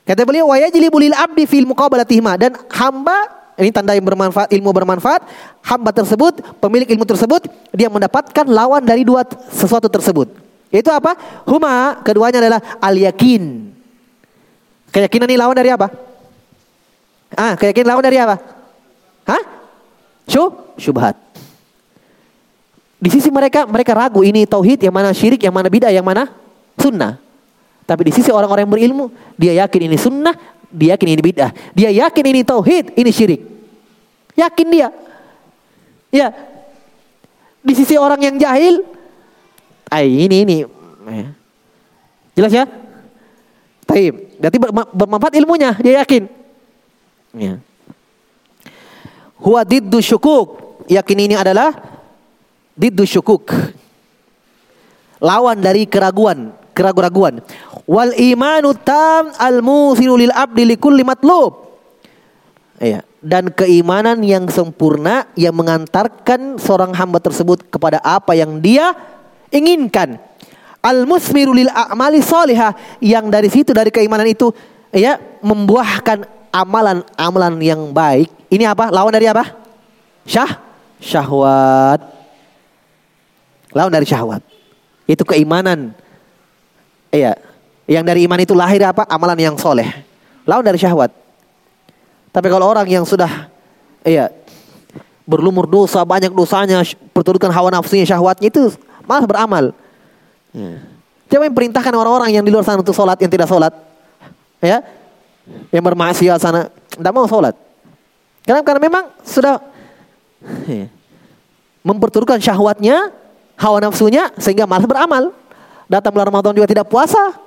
[0.05, 4.71] Kata beliau wa yajlibu lil abdi fil muqabalatihima dan hamba ini tanda yang bermanfaat, ilmu
[4.75, 5.23] bermanfaat.
[5.63, 9.23] Hamba tersebut, pemilik ilmu tersebut, dia mendapatkan lawan dari dua
[9.55, 10.27] sesuatu tersebut.
[10.75, 11.15] Itu apa?
[11.47, 13.71] Huma, keduanya adalah al-yakin.
[14.91, 15.87] Keyakinan ini lawan dari apa?
[17.35, 18.43] Ah, keyakinan lawan dari apa?
[19.27, 19.43] Hah?
[20.27, 21.15] Syub, syubhat.
[22.99, 26.27] Di sisi mereka, mereka ragu ini tauhid, yang mana syirik, yang mana bidah, yang mana
[26.75, 27.24] sunnah.
[27.85, 29.07] Tapi di sisi orang-orang yang berilmu,
[29.37, 30.33] dia yakin ini sunnah,
[30.73, 31.53] dia yakin ini bid'ah.
[31.77, 33.41] Dia yakin ini tauhid, ini syirik.
[34.35, 34.89] Yakin dia.
[36.09, 36.33] Ya.
[37.61, 38.81] Di sisi orang yang jahil,
[39.93, 40.57] ay ini ini.
[41.05, 41.29] Ya.
[42.35, 42.65] Jelas ya?
[43.85, 44.15] Taib.
[44.41, 44.59] Berarti
[44.97, 46.25] bermanfaat ilmunya, dia yakin.
[47.37, 47.61] Ya.
[49.39, 50.81] Huwa diddu syukuk.
[50.89, 51.73] Yakin ini adalah
[52.73, 53.53] diddu syukuk.
[55.21, 57.39] Lawan dari keraguan, keraguan-raguan.
[57.87, 61.79] Wal imanu tam al musilu lil abdi likulli matlub.
[62.83, 63.07] Iya.
[63.25, 68.93] Dan keimanan yang sempurna yang mengantarkan seorang hamba tersebut kepada apa yang dia
[69.49, 70.21] inginkan.
[70.85, 74.53] Al musmiru lil a'mali salihah yang dari situ dari keimanan itu
[74.93, 78.29] ya membuahkan amalan-amalan yang baik.
[78.53, 78.93] Ini apa?
[78.93, 79.57] Lawan dari apa?
[80.29, 80.61] Syah
[81.01, 82.01] syahwat.
[83.73, 84.45] Lawan dari syahwat.
[85.09, 86.04] Itu keimanan.
[87.15, 87.39] Iya,
[87.87, 89.07] yang dari iman itu lahir apa?
[89.07, 89.87] Amalan yang soleh.
[90.43, 91.15] Lawan dari syahwat.
[92.35, 93.47] Tapi kalau orang yang sudah
[94.03, 94.35] iya
[95.23, 96.83] berlumur dosa, banyak dosanya,
[97.15, 98.75] perturutkan hawa nafsunya, syahwatnya itu
[99.07, 99.65] malah beramal.
[100.51, 100.83] Ya.
[101.31, 103.73] Siapa yang perintahkan orang-orang yang di luar sana untuk sholat yang tidak sholat?
[104.59, 104.83] Ya,
[105.71, 107.55] yang bermaksiat sana tidak mau sholat.
[108.45, 109.63] Karena karena memang sudah
[110.67, 110.91] ya,
[111.87, 113.15] memperturutkan syahwatnya,
[113.55, 115.44] hawa nafsunya sehingga malah beramal.
[115.85, 117.45] Datang bulan Ramadan juga tidak puasa,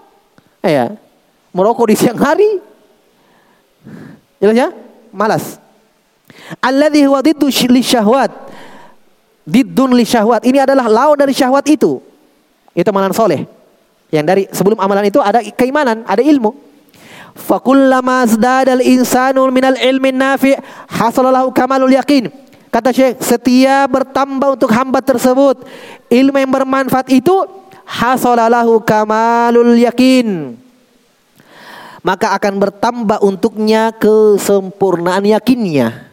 [0.67, 0.99] Ya.
[1.55, 2.59] Merokok di siang hari.
[4.38, 4.67] Jelas ya?
[5.09, 5.57] Malas.
[6.61, 8.29] Alladhi huwa diddu li syahwat.
[9.47, 10.43] Diddun li syahwat.
[10.43, 12.03] Ini adalah lawan dari syahwat itu.
[12.75, 13.47] Itu amalan soleh.
[14.13, 16.53] Yang dari sebelum amalan itu ada keimanan, ada ilmu.
[17.38, 20.53] Fakullama zdadal insanul minal ilmin nafi
[20.89, 22.29] hasalalahu kamalul yakin.
[22.67, 25.63] Kata Syekh, setiap bertambah untuk hamba tersebut
[26.11, 27.33] ilmu yang bermanfaat itu
[27.88, 30.59] hasalalahu kamalul yakin.
[32.03, 36.07] Maka akan bertambah untuknya kesempurnaan yakinnya.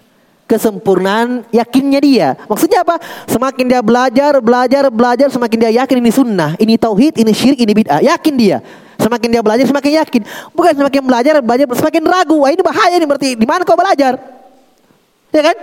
[0.45, 2.29] Kesempurnaan yakinnya dia.
[2.51, 2.99] Maksudnya apa?
[3.31, 7.73] Semakin dia belajar belajar belajar semakin dia yakin ini sunnah ini tauhid ini syirik ini
[7.75, 8.03] bid'ah.
[8.03, 8.59] Yakin dia.
[8.99, 10.23] Semakin dia belajar semakin yakin.
[10.51, 12.43] Bukan semakin belajar belajar semakin ragu.
[12.43, 14.19] Wah ini bahaya ini berarti di mana kau belajar?
[15.31, 15.57] Ya kan?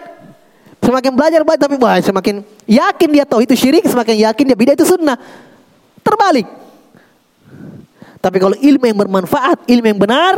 [0.81, 2.35] Semakin belajar belajar tapi wah semakin
[2.65, 5.19] yakin dia tauhid itu syirik semakin yakin dia bid'ah itu sunnah
[6.01, 6.47] Terbalik.
[8.21, 10.33] Tapi kalau ilmu yang bermanfaat, ilmu yang benar,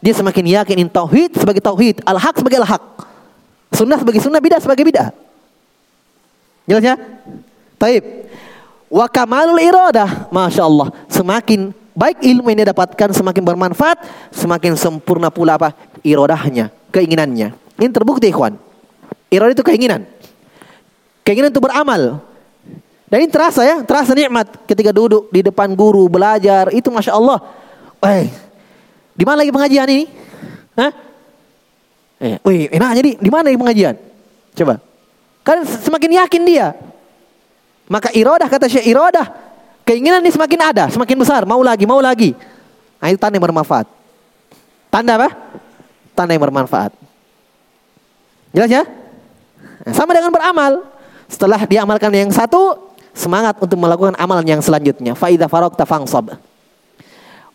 [0.00, 2.82] dia semakin yakin in tauhid sebagai tauhid, al-haq sebagai al-haq.
[3.76, 5.12] Sunnah sebagai sunnah, bidah sebagai bidah.
[6.64, 6.96] Jelas ya?
[7.76, 8.04] Taib.
[8.88, 10.88] Wa kamalul iradah, Masya Allah.
[11.12, 13.98] Semakin baik ilmu yang dia dapatkan, semakin bermanfaat,
[14.32, 15.76] semakin sempurna pula apa?
[16.00, 17.52] Irodahnya, keinginannya.
[17.76, 18.56] Ini terbukti ikhwan.
[19.28, 20.08] Iradah itu keinginan.
[21.26, 22.22] Keinginan untuk beramal.
[23.06, 27.38] Dan ini terasa ya, terasa nikmat ketika duduk di depan guru belajar itu masya Allah.
[28.02, 28.26] Eh,
[29.14, 30.04] di mana lagi pengajian ini?
[30.74, 30.92] Hah?
[32.18, 33.94] Eh, wih, enak jadi di mana lagi pengajian?
[34.58, 34.82] Coba.
[35.46, 36.74] Kan semakin yakin dia.
[37.86, 39.46] Maka irodah kata Syekh irodah.
[39.86, 42.34] Keinginan ini semakin ada, semakin besar, mau lagi, mau lagi.
[42.98, 43.86] Nah, itu tanda yang bermanfaat.
[44.90, 45.30] Tanda apa?
[46.10, 46.90] Tanda yang bermanfaat.
[48.50, 48.82] Jelas ya?
[49.94, 50.82] Sama dengan beramal.
[51.30, 52.85] Setelah diamalkan yang satu,
[53.16, 55.16] semangat untuk melakukan amalan yang selanjutnya.
[55.16, 56.36] Faida farokta fangsab.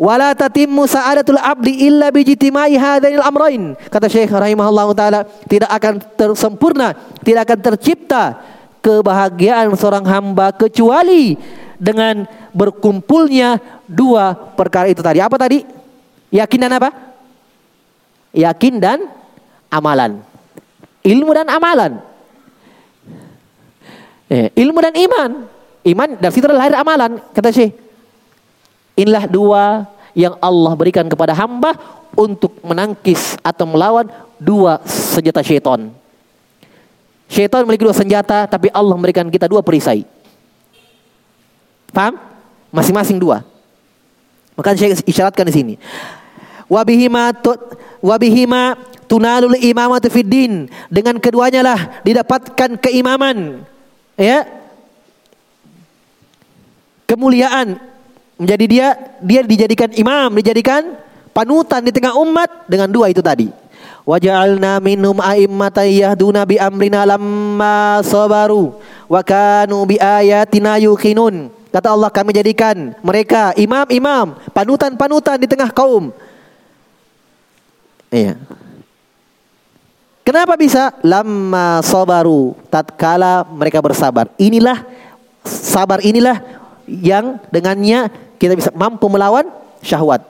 [0.02, 3.78] Wala tatimmu sa'adatul abdi illa bijtimai hadainil amrain.
[3.94, 8.42] Kata Syekh rahimahullah taala, tidak akan tersempurna, tidak akan tercipta
[8.82, 11.38] kebahagiaan seorang hamba kecuali
[11.78, 15.22] dengan berkumpulnya dua perkara itu tadi.
[15.22, 15.62] Apa tadi?
[16.34, 16.90] Yakin dan apa?
[18.34, 19.06] Yakin dan
[19.70, 20.26] amalan.
[21.06, 22.02] Ilmu dan amalan.
[24.32, 25.44] Eh, ilmu dan iman.
[25.84, 27.20] Iman dari situ lahir amalan.
[27.36, 27.76] Kata Syekh.
[28.96, 29.84] Inilah dua
[30.16, 31.76] yang Allah berikan kepada hamba
[32.16, 34.08] untuk menangkis atau melawan
[34.40, 35.92] dua senjata syaitan.
[37.28, 40.08] Syaitan memiliki dua senjata, tapi Allah memberikan kita dua perisai.
[41.92, 42.16] Paham?
[42.72, 43.44] Masing-masing dua.
[44.56, 45.74] Maka saya isyaratkan di sini.
[46.72, 47.36] Wabihima
[48.00, 48.80] wabihima
[49.12, 50.72] tunalul imamatu fiddin.
[50.88, 53.68] Dengan keduanya lah didapatkan keimaman
[54.20, 54.48] ya
[57.06, 57.80] kemuliaan
[58.40, 58.88] menjadi dia
[59.22, 60.98] dia dijadikan imam dijadikan
[61.36, 63.62] panutan di tengah umat dengan dua itu tadi
[64.02, 71.54] Waja'alna minhum a'immatan yahduna bi amrina lamma sabaru wa kanu bi ayatina yuqinun.
[71.72, 76.12] Kata Allah kami jadikan mereka imam-imam, panutan-panutan di tengah kaum.
[78.12, 78.36] Iya.
[80.32, 80.96] Kenapa bisa?
[81.04, 84.32] Lama sabaru, tatkala mereka bersabar.
[84.40, 84.80] Inilah
[85.44, 86.40] sabar inilah
[86.88, 88.08] yang dengannya
[88.40, 89.52] kita bisa mampu melawan
[89.84, 90.24] syahwat.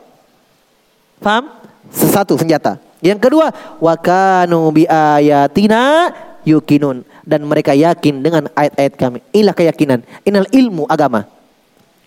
[1.21, 1.53] Paham?
[1.93, 2.81] Sesatu senjata.
[2.97, 6.09] Yang kedua, wakanu bi ayatina
[6.49, 9.21] yukinun dan mereka yakin dengan ayat-ayat kami.
[9.29, 10.01] Inilah keyakinan.
[10.25, 11.29] Inal ilmu agama.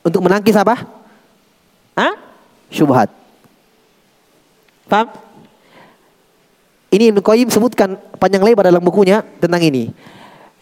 [0.03, 0.82] Untuk menangkis apa?
[1.95, 2.18] Hah?
[2.74, 3.07] Syubhat.
[4.90, 5.24] Paham?
[6.95, 9.90] Ini Ibn Qayyim sebutkan panjang lebar dalam bukunya tentang ini.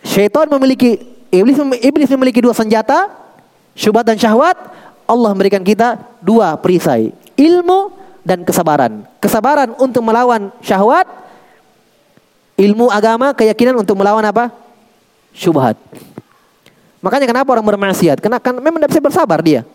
[0.00, 0.96] Syaitan memiliki
[1.28, 3.12] iblis iblis memiliki dua senjata,
[3.76, 4.56] syubhat dan syahwat.
[5.04, 7.92] Allah memberikan kita dua perisai, ilmu
[8.24, 9.04] dan kesabaran.
[9.20, 11.04] Kesabaran untuk melawan syahwat,
[12.56, 14.48] ilmu agama, keyakinan untuk melawan apa?
[15.36, 15.76] Syubhat.
[17.04, 18.24] Makanya kenapa orang bermaksiat?
[18.24, 19.68] Karena kan memang tidak bisa bersabar dia.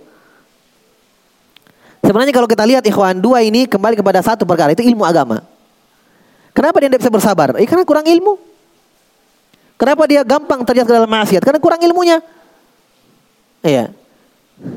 [2.01, 5.45] Sebenarnya kalau kita lihat ikhwan dua ini kembali kepada satu perkara itu ilmu agama.
[6.57, 7.53] Kenapa dia tidak bisa bersabar?
[7.61, 8.33] Eh, karena kurang ilmu.
[9.77, 11.45] Kenapa dia gampang terjatuh dalam maksiat?
[11.45, 12.17] Karena kurang ilmunya.
[13.61, 13.93] Iya.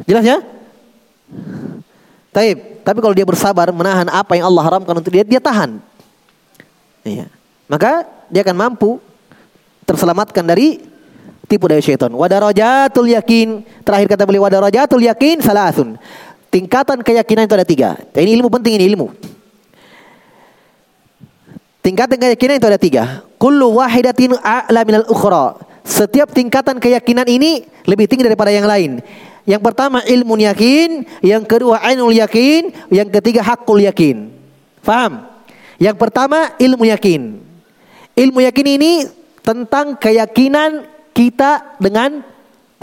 [0.05, 0.45] Jelas ya?
[2.37, 2.85] Taib.
[2.85, 5.81] Tapi kalau dia bersabar menahan apa yang Allah haramkan untuk dia, dia tahan.
[7.01, 7.33] Iya.
[7.65, 9.01] Maka dia akan mampu
[9.89, 10.85] terselamatkan dari
[11.49, 12.13] tipu daya syaitan.
[12.13, 13.65] Wadarajatul yakin.
[13.89, 15.97] Terakhir kata beliau wadarajatul yakin salasun.
[16.53, 17.97] Tingkatan keyakinan itu ada tiga.
[18.13, 19.30] Ini ilmu penting ini ilmu.
[21.81, 23.25] Tingkatan keyakinan itu ada tiga.
[23.41, 25.57] Kullu wahidatin a'la minal ukhra.
[25.81, 29.01] Setiap tingkatan keyakinan ini lebih tinggi daripada yang lain.
[29.49, 34.29] Yang pertama ilmu yakin, yang kedua ainul yakin, yang ketiga hakul yakin.
[34.85, 35.25] Faham?
[35.81, 37.41] Yang pertama ilmu yakin.
[38.13, 38.93] Ilmu yakin ini
[39.41, 40.85] tentang keyakinan
[41.17, 42.21] kita dengan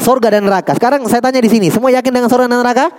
[0.02, 0.74] sorga dan neraka.
[0.74, 2.90] Sekarang saya tanya di sini, semua yakin dengan sorga dan neraka?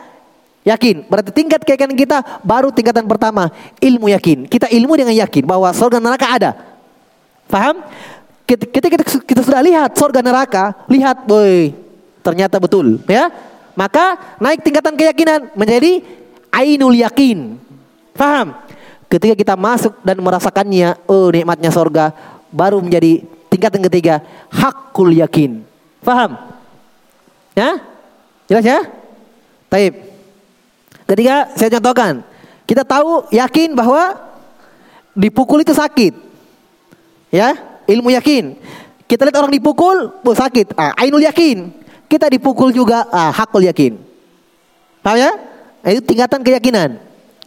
[0.69, 1.09] Yakin.
[1.09, 3.49] Berarti tingkat keyakinan kita baru tingkatan pertama,
[3.81, 4.45] ilmu yakin.
[4.45, 6.51] Kita ilmu dengan yakin bahwa surga neraka ada.
[7.49, 7.81] Paham?
[8.45, 11.73] Kita, kita, kita, sudah lihat surga neraka, lihat, boy,
[12.25, 13.29] ternyata betul, ya.
[13.77, 16.01] Maka naik tingkatan keyakinan menjadi
[16.49, 17.61] ainul yakin.
[18.17, 18.57] Paham?
[19.09, 22.13] Ketika kita masuk dan merasakannya, oh nikmatnya surga,
[22.53, 24.21] baru menjadi tingkatan ketiga,
[24.53, 25.65] hakul yakin.
[26.05, 26.37] Paham?
[27.57, 27.81] Ya?
[28.49, 28.81] Jelas ya?
[29.69, 30.08] Taib.
[31.09, 32.21] Ketika saya contohkan,
[32.69, 34.13] kita tahu yakin bahwa
[35.17, 36.13] dipukul itu sakit.
[37.33, 37.57] Ya,
[37.89, 38.61] ilmu yakin.
[39.09, 40.77] Kita lihat orang dipukul, oh sakit.
[40.77, 41.73] Ah, ainul yakin.
[42.13, 43.97] Kita dipukul juga, ah, hakul yakin.
[45.01, 45.31] Paham ya?
[45.97, 47.01] Itu tingkatan keyakinan.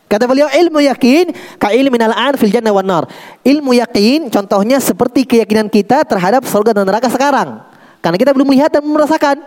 [0.10, 3.08] Kata beliau ilmu yakin ka ilmi al-an fil jannah wan nar.
[3.46, 7.64] Ilmu yakin contohnya seperti keyakinan kita terhadap surga dan neraka sekarang.
[8.02, 9.40] Karena kita belum melihat dan merasakan.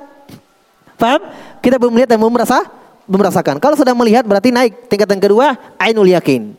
[0.97, 1.21] Paham?
[1.61, 2.65] Kita belum melihat dan belum merasa
[3.09, 3.61] merasakan.
[3.61, 6.57] Kalau sudah melihat berarti naik tingkatan kedua ainul yakin.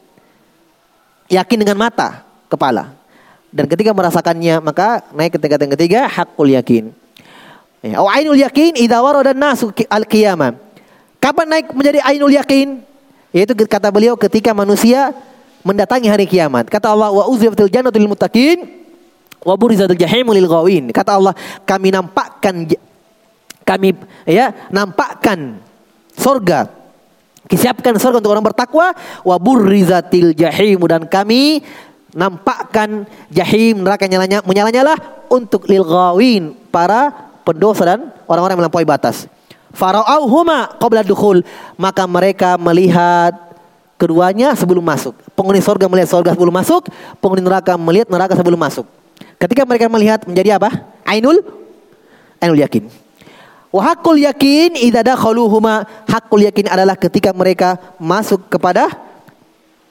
[1.26, 2.94] Yakin dengan mata, kepala.
[3.50, 6.94] Dan ketika merasakannya maka naik ke tingkatan ketiga hakul yakin.
[7.86, 10.58] Ya, oh ainul yakin idza warada nasu al qiyamah.
[11.22, 12.82] Kapan naik menjadi ainul yakin?
[13.34, 15.12] Yaitu kata beliau ketika manusia
[15.66, 16.70] mendatangi hari kiamat.
[16.70, 18.14] Kata Allah wa uzlifatil jannatu lil
[19.46, 20.46] wa burizatil jahimu lil.
[20.94, 21.34] Kata Allah
[21.66, 22.70] kami nampakkan
[23.66, 23.98] kami
[24.30, 25.58] ya nampakkan
[26.18, 26.72] sorga.
[27.46, 28.92] Disiapkan sorga untuk orang bertakwa.
[29.22, 30.82] Wa burrizatil jahim.
[30.90, 31.62] Dan kami
[32.16, 34.96] nampakkan jahim neraka nyalanya menyala-nyala
[35.28, 37.12] untuk lil gawin para
[37.44, 39.28] pendosa dan orang-orang yang melampaui batas.
[39.76, 41.44] Farauhuma qabla dukhul
[41.76, 43.36] maka mereka melihat
[44.00, 45.12] keduanya sebelum masuk.
[45.36, 46.88] Penghuni sorga melihat sorga sebelum masuk,
[47.20, 48.88] penghuni neraka melihat neraka sebelum masuk.
[49.36, 50.72] Ketika mereka melihat menjadi apa?
[51.04, 51.44] Ainul
[52.40, 52.88] ainul yakin.
[53.76, 58.88] Wahakul yakin idza dakhaluhuma hakul yakin adalah ketika mereka masuk kepada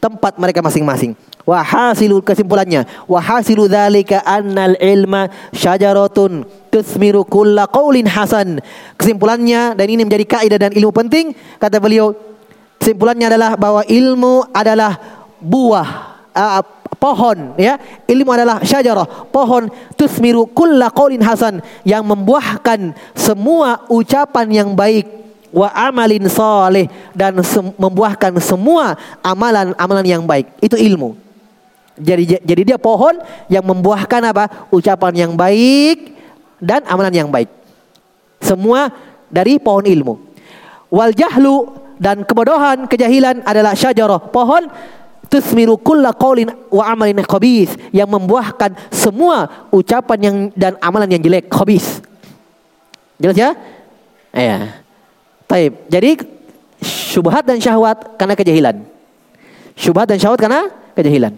[0.01, 1.13] tempat mereka masing-masing.
[1.45, 8.65] Wahasilu kesimpulannya, wahasilu dzalika annal ilma syajaratun tusmiru kulla qaulin hasan.
[8.97, 12.17] Kesimpulannya dan ini menjadi kaidah dan ilmu penting kata beliau.
[12.81, 14.97] Kesimpulannya adalah bahwa ilmu adalah
[15.45, 15.89] buah
[16.33, 16.65] uh,
[17.05, 17.77] pohon ya.
[18.09, 19.29] Ilmu adalah syajarah.
[19.29, 21.61] Pohon tusmiru kulla qaulin hasan.
[21.85, 25.05] Yang membuahkan semua ucapan yang baik.
[25.53, 30.49] Wa amalin soleh dan sem membuahkan semua amalan-amalan yang baik.
[30.65, 31.21] Itu ilmu.
[31.95, 33.21] Jadi jadi dia pohon
[33.53, 34.67] yang membuahkan apa?
[34.73, 36.17] Ucapan yang baik
[36.59, 37.47] dan amalan yang baik.
[38.43, 38.91] Semua
[39.31, 40.19] dari pohon ilmu.
[40.91, 41.71] Wal jahlu
[42.03, 44.19] dan kebodohan kejahilan adalah syajarah.
[44.35, 44.67] Pohon
[45.83, 46.13] kulla
[46.71, 47.21] wa amalin
[47.91, 52.03] yang membuahkan semua ucapan yang dan amalan yang jelek khabith.
[53.19, 53.51] Jelas ya?
[54.35, 54.83] Iya.
[55.47, 55.73] Taib.
[55.87, 56.11] Jadi
[56.83, 58.77] syubhat dan syahwat karena kejahilan.
[59.79, 60.61] Syubhat dan syahwat karena
[60.99, 61.33] kejahilan.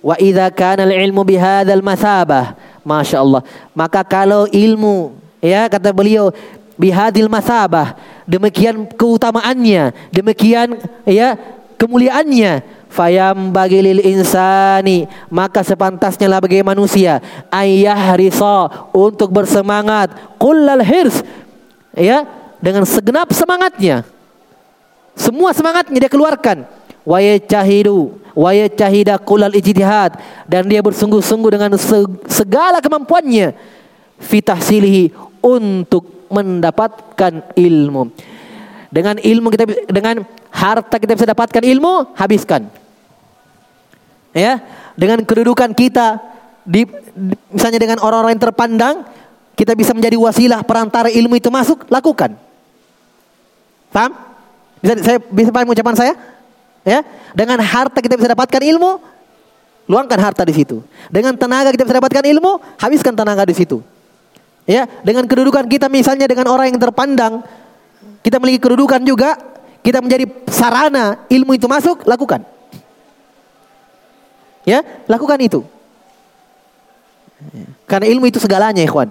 [0.00, 3.42] Wa idza kana al-ilmu bihadzal masabah, Masya Allah.
[3.76, 5.12] Maka kalau ilmu,
[5.44, 6.32] ya kata beliau,
[6.80, 11.36] bihadil masabah, demikian keutamaannya, demikian ya
[11.76, 15.06] kemuliaannya, fayam bagi lil insani.
[15.30, 17.22] Maka sepantasnya lah bagi manusia.
[17.48, 18.90] Ayah risa.
[18.90, 20.12] Untuk bersemangat.
[20.36, 21.22] Kullal hirs.
[21.94, 22.26] Ya
[22.58, 24.04] dengan segenap semangatnya.
[25.14, 26.66] Semua semangatnya dia keluarkan.
[27.06, 30.18] Waya cahidu waya cahida kulal ijtihad.
[30.50, 31.70] Dan dia bersungguh-sungguh dengan
[32.28, 33.54] segala kemampuannya.
[34.20, 38.12] Fitahsilihi untuk mendapatkan ilmu.
[38.90, 42.79] Dengan ilmu kita dengan harta kita bisa dapatkan ilmu habiskan
[44.34, 44.62] ya
[44.94, 46.20] dengan kedudukan kita
[46.66, 46.86] di,
[47.50, 48.96] misalnya dengan orang-orang yang terpandang
[49.56, 52.32] kita bisa menjadi wasilah perantara ilmu itu masuk lakukan.
[53.92, 54.12] Paham?
[54.80, 56.14] Bisa saya bisa paham ucapan saya?
[56.80, 57.04] Ya
[57.36, 59.02] dengan harta kita bisa dapatkan ilmu
[59.90, 60.80] luangkan harta di situ.
[61.12, 63.84] Dengan tenaga kita bisa dapatkan ilmu habiskan tenaga di situ.
[64.64, 67.44] Ya dengan kedudukan kita misalnya dengan orang yang terpandang
[68.24, 69.36] kita memiliki kedudukan juga
[69.80, 72.44] kita menjadi sarana ilmu itu masuk lakukan
[74.70, 75.66] Ya, lakukan itu.
[77.90, 79.10] Karena ilmu itu segalanya, ikhwan.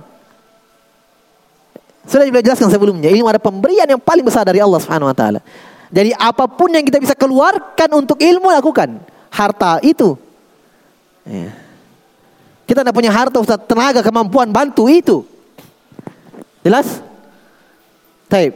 [2.07, 5.43] Sudah jelaskan sebelumnya, ilmu ada pemberian yang paling besar dari Allah Subhanahu wa taala.
[5.91, 9.03] Jadi apa pun yang kita bisa keluarkan untuk ilmu lakukan.
[9.29, 10.15] Harta itu.
[11.27, 11.51] Ya.
[12.63, 15.27] Kita tidak punya harta, Ustaz, tenaga, kemampuan, bantu itu.
[16.63, 17.03] Jelas?
[18.29, 18.55] Taib.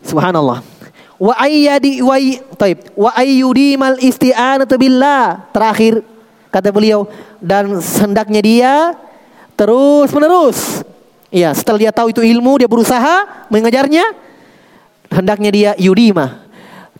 [0.00, 0.79] Subhanallah
[1.20, 2.16] wa ayyadi wa
[2.56, 2.80] taib.
[2.96, 5.52] Wa ayyudimal isti'anatu billah.
[5.52, 6.00] Terakhir
[6.48, 7.04] kata beliau
[7.38, 8.74] dan hendaknya dia
[9.54, 10.80] terus menerus.
[11.28, 14.02] Ya setelah dia tahu itu ilmu dia berusaha mengejarnya
[15.12, 16.42] hendaknya dia yudima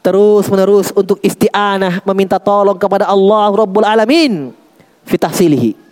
[0.07, 4.55] terus menerus untuk isti'anah meminta tolong kepada Allah Rabbul Alamin.
[5.03, 5.91] Fitahsilihi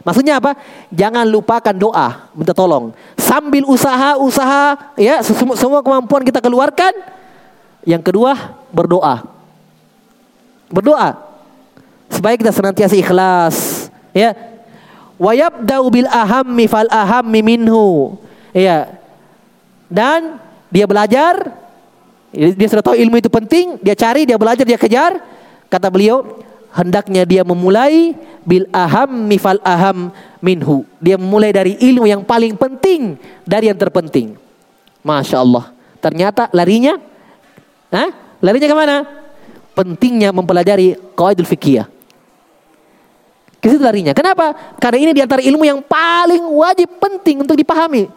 [0.00, 0.56] Maksudnya apa?
[0.88, 2.96] Jangan lupakan doa, minta tolong.
[3.20, 6.96] Sambil usaha-usaha ya semua kemampuan kita keluarkan,
[7.84, 9.24] yang kedua, berdoa.
[10.68, 11.16] Berdoa.
[12.10, 13.88] Supaya kita senantiasa ikhlas.
[14.12, 14.34] Ya.
[15.20, 18.16] Wa yabda'u bil ahammi fal ahammi minhu.
[18.52, 19.00] Ya.
[19.90, 20.38] Dan
[20.70, 21.50] dia belajar,
[22.30, 25.18] dia sudah tahu ilmu itu penting, dia cari, dia belajar, dia kejar.
[25.66, 26.22] Kata beliau,
[26.70, 28.14] hendaknya dia memulai
[28.46, 30.86] bil aham mifal aham minhu.
[31.02, 34.38] Dia memulai dari ilmu yang paling penting dari yang terpenting.
[35.02, 35.74] Masya Allah.
[35.98, 36.96] Ternyata larinya
[37.90, 38.08] Hah?
[38.40, 38.96] Larinya ke mana?
[39.74, 41.84] Pentingnya mempelajari qaidul fikih.
[43.60, 44.16] Ke situ larinya.
[44.16, 44.56] Kenapa?
[44.80, 48.08] Karena ini di antara ilmu yang paling wajib penting untuk dipahami.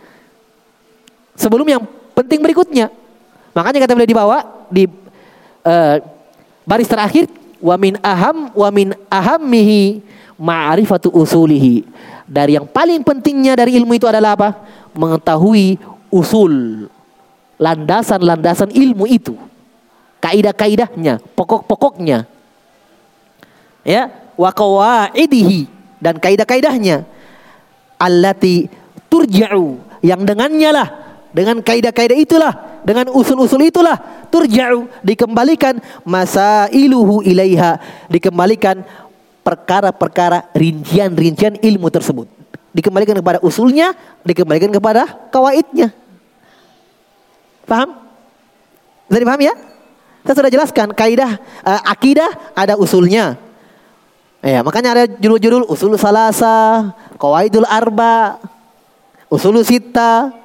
[1.36, 1.84] Sebelum yang
[2.16, 2.88] penting berikutnya.
[3.52, 4.38] Makanya kata beliau dibawa
[4.72, 4.88] di
[5.68, 5.98] uh,
[6.64, 7.28] baris terakhir
[7.60, 10.00] wa min aham wa min ahammihi
[10.40, 11.84] ma'rifatu usulihi.
[12.24, 14.50] Dari yang paling pentingnya dari ilmu itu adalah apa?
[14.96, 15.76] Mengetahui
[16.08, 16.88] usul
[17.60, 19.36] landasan-landasan ilmu itu
[20.24, 22.24] kaidah-kaidahnya, pokok-pokoknya.
[23.84, 24.08] Ya,
[24.40, 25.68] wa qawaidihi
[26.00, 27.04] dan kaidah-kaidahnya
[28.00, 28.68] allati
[29.08, 30.88] turja'u yang dengannya lah
[31.32, 32.54] dengan kaidah-kaidah itulah
[32.84, 33.96] dengan usul-usul itulah
[34.28, 37.80] turja'u dikembalikan masailuhu ilaiha
[38.12, 38.84] dikembalikan
[39.44, 42.28] perkara-perkara rincian-rincian ilmu tersebut
[42.76, 43.96] dikembalikan kepada usulnya
[44.28, 45.96] dikembalikan kepada kawaidnya
[47.64, 47.96] paham?
[49.08, 49.54] Bisa dipaham ya?
[50.24, 51.36] Saya sudah jelaskan kaidah
[51.68, 53.36] uh, akidah ada usulnya.
[54.44, 58.40] Ya, makanya ada judul-judul usul salasa, qawaidul arba,
[59.32, 60.36] usul sita.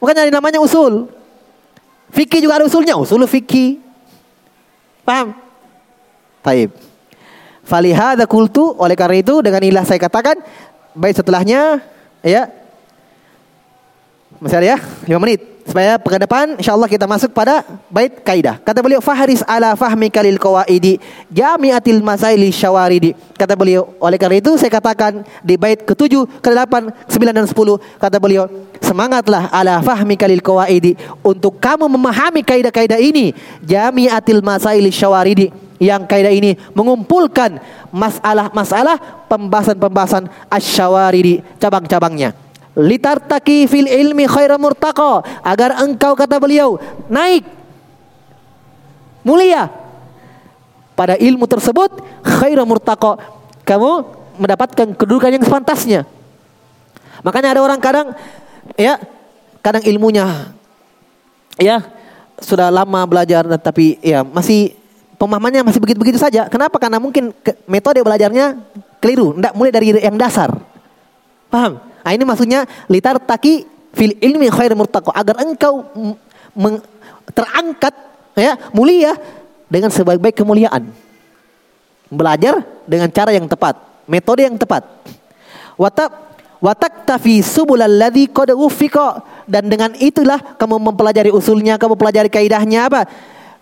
[0.00, 1.08] Makanya ada namanya usul.
[2.12, 3.80] Fikih juga ada usulnya, usul fikih.
[5.04, 5.32] Paham?
[6.44, 6.72] Taib.
[7.64, 10.40] Falihada kultu oleh karena itu dengan ilah saya katakan
[10.96, 11.84] baik setelahnya
[12.24, 12.48] ya
[14.40, 17.60] masih ada ya 5 menit supaya pekan depan insyaallah kita masuk pada
[17.92, 18.56] bait kaidah.
[18.64, 20.96] Kata beliau fahris ala fahmi kalil qawaidi
[21.28, 23.12] jami'atil masaili syawaridi.
[23.36, 26.74] Kata beliau oleh karena itu saya katakan di bait ke-7, ke-8,
[27.12, 28.48] 9 dan 10 kata beliau
[28.80, 36.32] semangatlah ala fahmi kalil qawaidi untuk kamu memahami kaidah-kaidah ini jami'atil masaili syawaridi yang kaidah
[36.32, 37.60] ini mengumpulkan
[37.94, 42.47] masalah-masalah pembahasan-pembahasan asyawaridi cabang-cabangnya
[42.78, 46.78] litartaki fil ilmi khaira murtaqa agar engkau kata beliau
[47.10, 47.42] naik
[49.26, 49.66] mulia
[50.94, 51.90] pada ilmu tersebut
[52.22, 53.38] khairu murtaqa.
[53.62, 53.90] Kamu
[54.38, 56.02] mendapatkan kedudukan yang sepantasnya.
[57.22, 58.14] Makanya ada orang kadang
[58.78, 58.96] ya
[59.60, 60.54] kadang ilmunya
[61.58, 61.82] ya
[62.38, 64.78] sudah lama belajar tapi ya masih
[65.18, 66.46] pemahamannya masih begitu-begitu saja.
[66.46, 66.78] Kenapa?
[66.78, 67.34] Karena mungkin
[67.66, 68.58] metode belajarnya
[69.02, 70.54] keliru, tidak mulai dari yang dasar.
[71.50, 71.87] Paham?
[72.02, 75.84] Nah, ini maksudnya litar taki fil ilmi khair murtaqo agar engkau
[77.32, 77.94] terangkat
[78.38, 79.16] ya mulia
[79.68, 80.88] dengan sebaik-baik kemuliaan.
[82.08, 83.76] Belajar dengan cara yang tepat,
[84.08, 84.86] metode yang tepat.
[85.76, 86.28] Watak
[86.58, 88.50] Watak tafi subulalladzi qad
[89.46, 93.06] dan dengan itulah kamu mempelajari usulnya, kamu pelajari kaidahnya apa?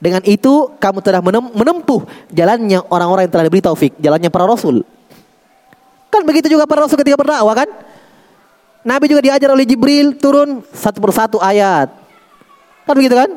[0.01, 1.21] Dengan itu kamu telah
[1.53, 4.81] menempuh jalannya orang-orang yang telah diberi taufik, jalannya para rasul.
[6.09, 7.69] Kan begitu juga para rasul ketika berdakwah kan?
[8.87, 11.91] Nabi juga diajar oleh Jibril turun satu persatu ayat.
[12.87, 13.31] Kan begitu kan?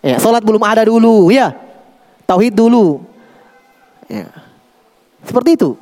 [0.00, 1.52] Ya, salat belum ada dulu, ya.
[2.24, 3.04] Tauhid dulu.
[4.08, 4.32] Ya.
[5.20, 5.76] Seperti itu.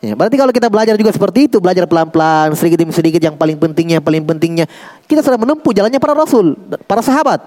[0.00, 3.54] Ya, berarti kalau kita belajar juga seperti itu, belajar pelan-pelan, sedikit demi sedikit yang paling
[3.60, 4.66] pentingnya, paling pentingnya,
[5.06, 6.58] kita sudah menempuh jalannya para rasul,
[6.88, 7.44] para sahabat.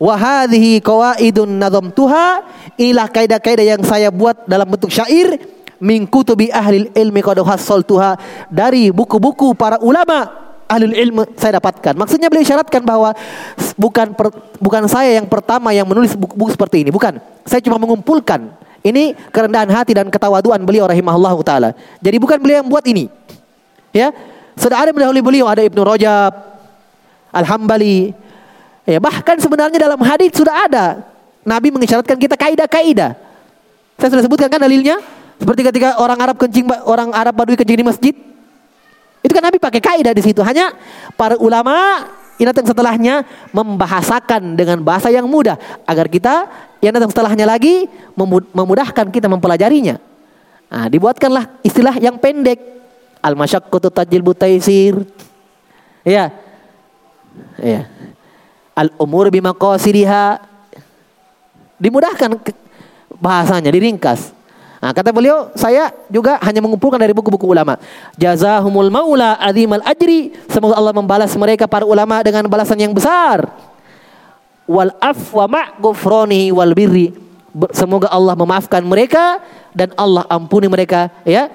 [0.00, 2.42] Wahadhi qawaidun nazam tuha
[2.80, 5.40] inilah kaidah-kaidah yang saya buat dalam bentuk syair
[5.80, 7.40] min kutubi ahli ilmi qad
[7.84, 8.16] tuha
[8.48, 10.28] dari buku-buku para ulama
[10.66, 11.94] ahli ilmu saya dapatkan.
[11.94, 13.14] Maksudnya beliau syaratkan bahwa
[13.78, 17.22] bukan per, bukan saya yang pertama yang menulis buku-buku seperti ini, bukan.
[17.46, 18.50] Saya cuma mengumpulkan
[18.82, 21.70] ini kerendahan hati dan ketawaduan beliau rahimahullah taala.
[21.98, 23.10] Jadi bukan beliau yang buat ini.
[23.94, 24.14] Ya.
[24.56, 26.32] Sudah ada mendahului beliau ada Ibnu Rajab,
[27.28, 28.16] Al-Hambali.
[28.88, 31.04] Ya, bahkan sebenarnya dalam hadis sudah ada
[31.44, 33.18] Nabi mengisyaratkan kita kaidah-kaidah.
[34.00, 34.96] Saya sudah sebutkan kan dalilnya?
[35.36, 38.14] Seperti ketika orang Arab kencing orang Arab Badui kencing di masjid.
[39.20, 40.40] Itu kan Nabi pakai kaidah di situ.
[40.40, 40.72] Hanya
[41.18, 42.06] para ulama
[42.36, 45.56] yang datang setelahnya membahasakan dengan bahasa yang mudah
[45.88, 46.46] agar kita
[46.84, 47.88] yang datang setelahnya lagi
[48.52, 49.96] memudahkan kita mempelajarinya.
[50.68, 52.60] Nah, dibuatkanlah istilah yang pendek.
[53.24, 55.02] Al-masyaqqatu tajil butaisir.
[56.06, 56.30] Ya.
[57.58, 57.90] Ya.
[58.76, 60.38] Al-umur bimaqasidiha.
[61.80, 62.30] Dimudahkan
[63.16, 64.35] bahasanya, diringkas.
[64.76, 67.80] Nah, kata beliau, saya juga hanya mengumpulkan dari buku-buku ulama.
[68.20, 70.36] Jazahumul maula azimal ajri.
[70.52, 73.48] Semoga Allah membalas mereka para ulama dengan balasan yang besar.
[74.68, 77.14] Wal afwa ma'gufroni wal birri.
[77.72, 79.40] Semoga Allah memaafkan mereka
[79.72, 81.48] dan Allah ampuni mereka ya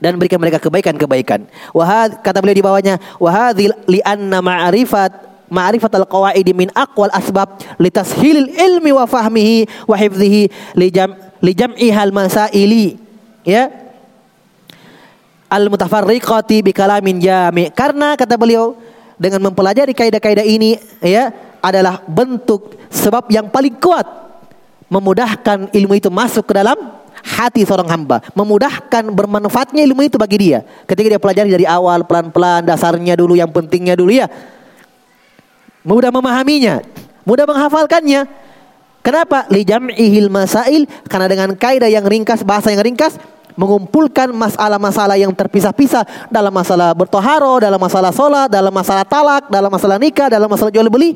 [0.00, 1.44] dan berikan mereka kebaikan-kebaikan.
[1.72, 8.50] Wahad kata beliau di bawahnya wahadil li anna ma'rifat ma'rifat al-qawaid min aqwal asbab litashilil
[8.50, 10.42] ilmi wa fahmihi wa hifdhihi
[10.74, 10.88] li
[11.46, 12.98] li jam'ihal masaili
[13.46, 13.70] ya
[15.46, 18.74] al mutafarriqati bi kalamin jami karena kata beliau
[19.14, 21.30] dengan mempelajari kaidah-kaidah ini ya
[21.62, 24.04] adalah bentuk sebab yang paling kuat
[24.90, 26.78] memudahkan ilmu itu masuk ke dalam
[27.26, 30.62] hati seorang hamba, memudahkan bermanfaatnya ilmu itu bagi dia.
[30.86, 34.30] Ketika dia pelajari dari awal pelan-pelan dasarnya dulu yang pentingnya dulu ya.
[35.82, 36.86] Mudah memahaminya,
[37.26, 38.45] mudah menghafalkannya.
[39.06, 39.46] Kenapa?
[39.54, 43.14] Li jam'ihil masail karena dengan kaidah yang ringkas, bahasa yang ringkas
[43.54, 49.96] mengumpulkan masalah-masalah yang terpisah-pisah dalam masalah bertoharo, dalam masalah sholat, dalam masalah talak, dalam masalah
[50.02, 51.14] nikah, dalam masalah jual beli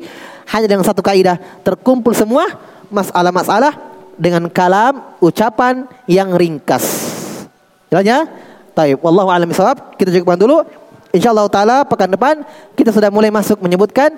[0.55, 1.35] hanya dengan satu kaidah
[1.67, 2.47] terkumpul semua
[2.87, 3.75] masalah-masalah
[4.15, 6.87] dengan kalam ucapan yang ringkas.
[7.91, 8.19] Jelas ya?
[8.71, 9.03] Taib.
[9.03, 9.99] Wallahu a'lam bishawab.
[9.99, 10.63] Kita cukupkan dulu.
[11.11, 12.39] Insyaallah taala pekan depan
[12.71, 14.15] kita sudah mulai masuk menyebutkan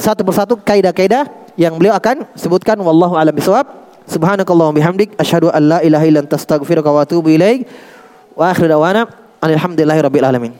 [0.00, 3.66] satu persatu kaidah-kaidah yang beliau akan sebutkan wallahu a'lam bishawab.
[4.08, 7.66] Subhanakallahumma bihamdik asyhadu an la ilaha illa anta astaghfiruka wa atubu ilaik.
[8.38, 9.10] Wa akhiru da'wana
[9.42, 10.52] alhamdulillahi rabbil alamin.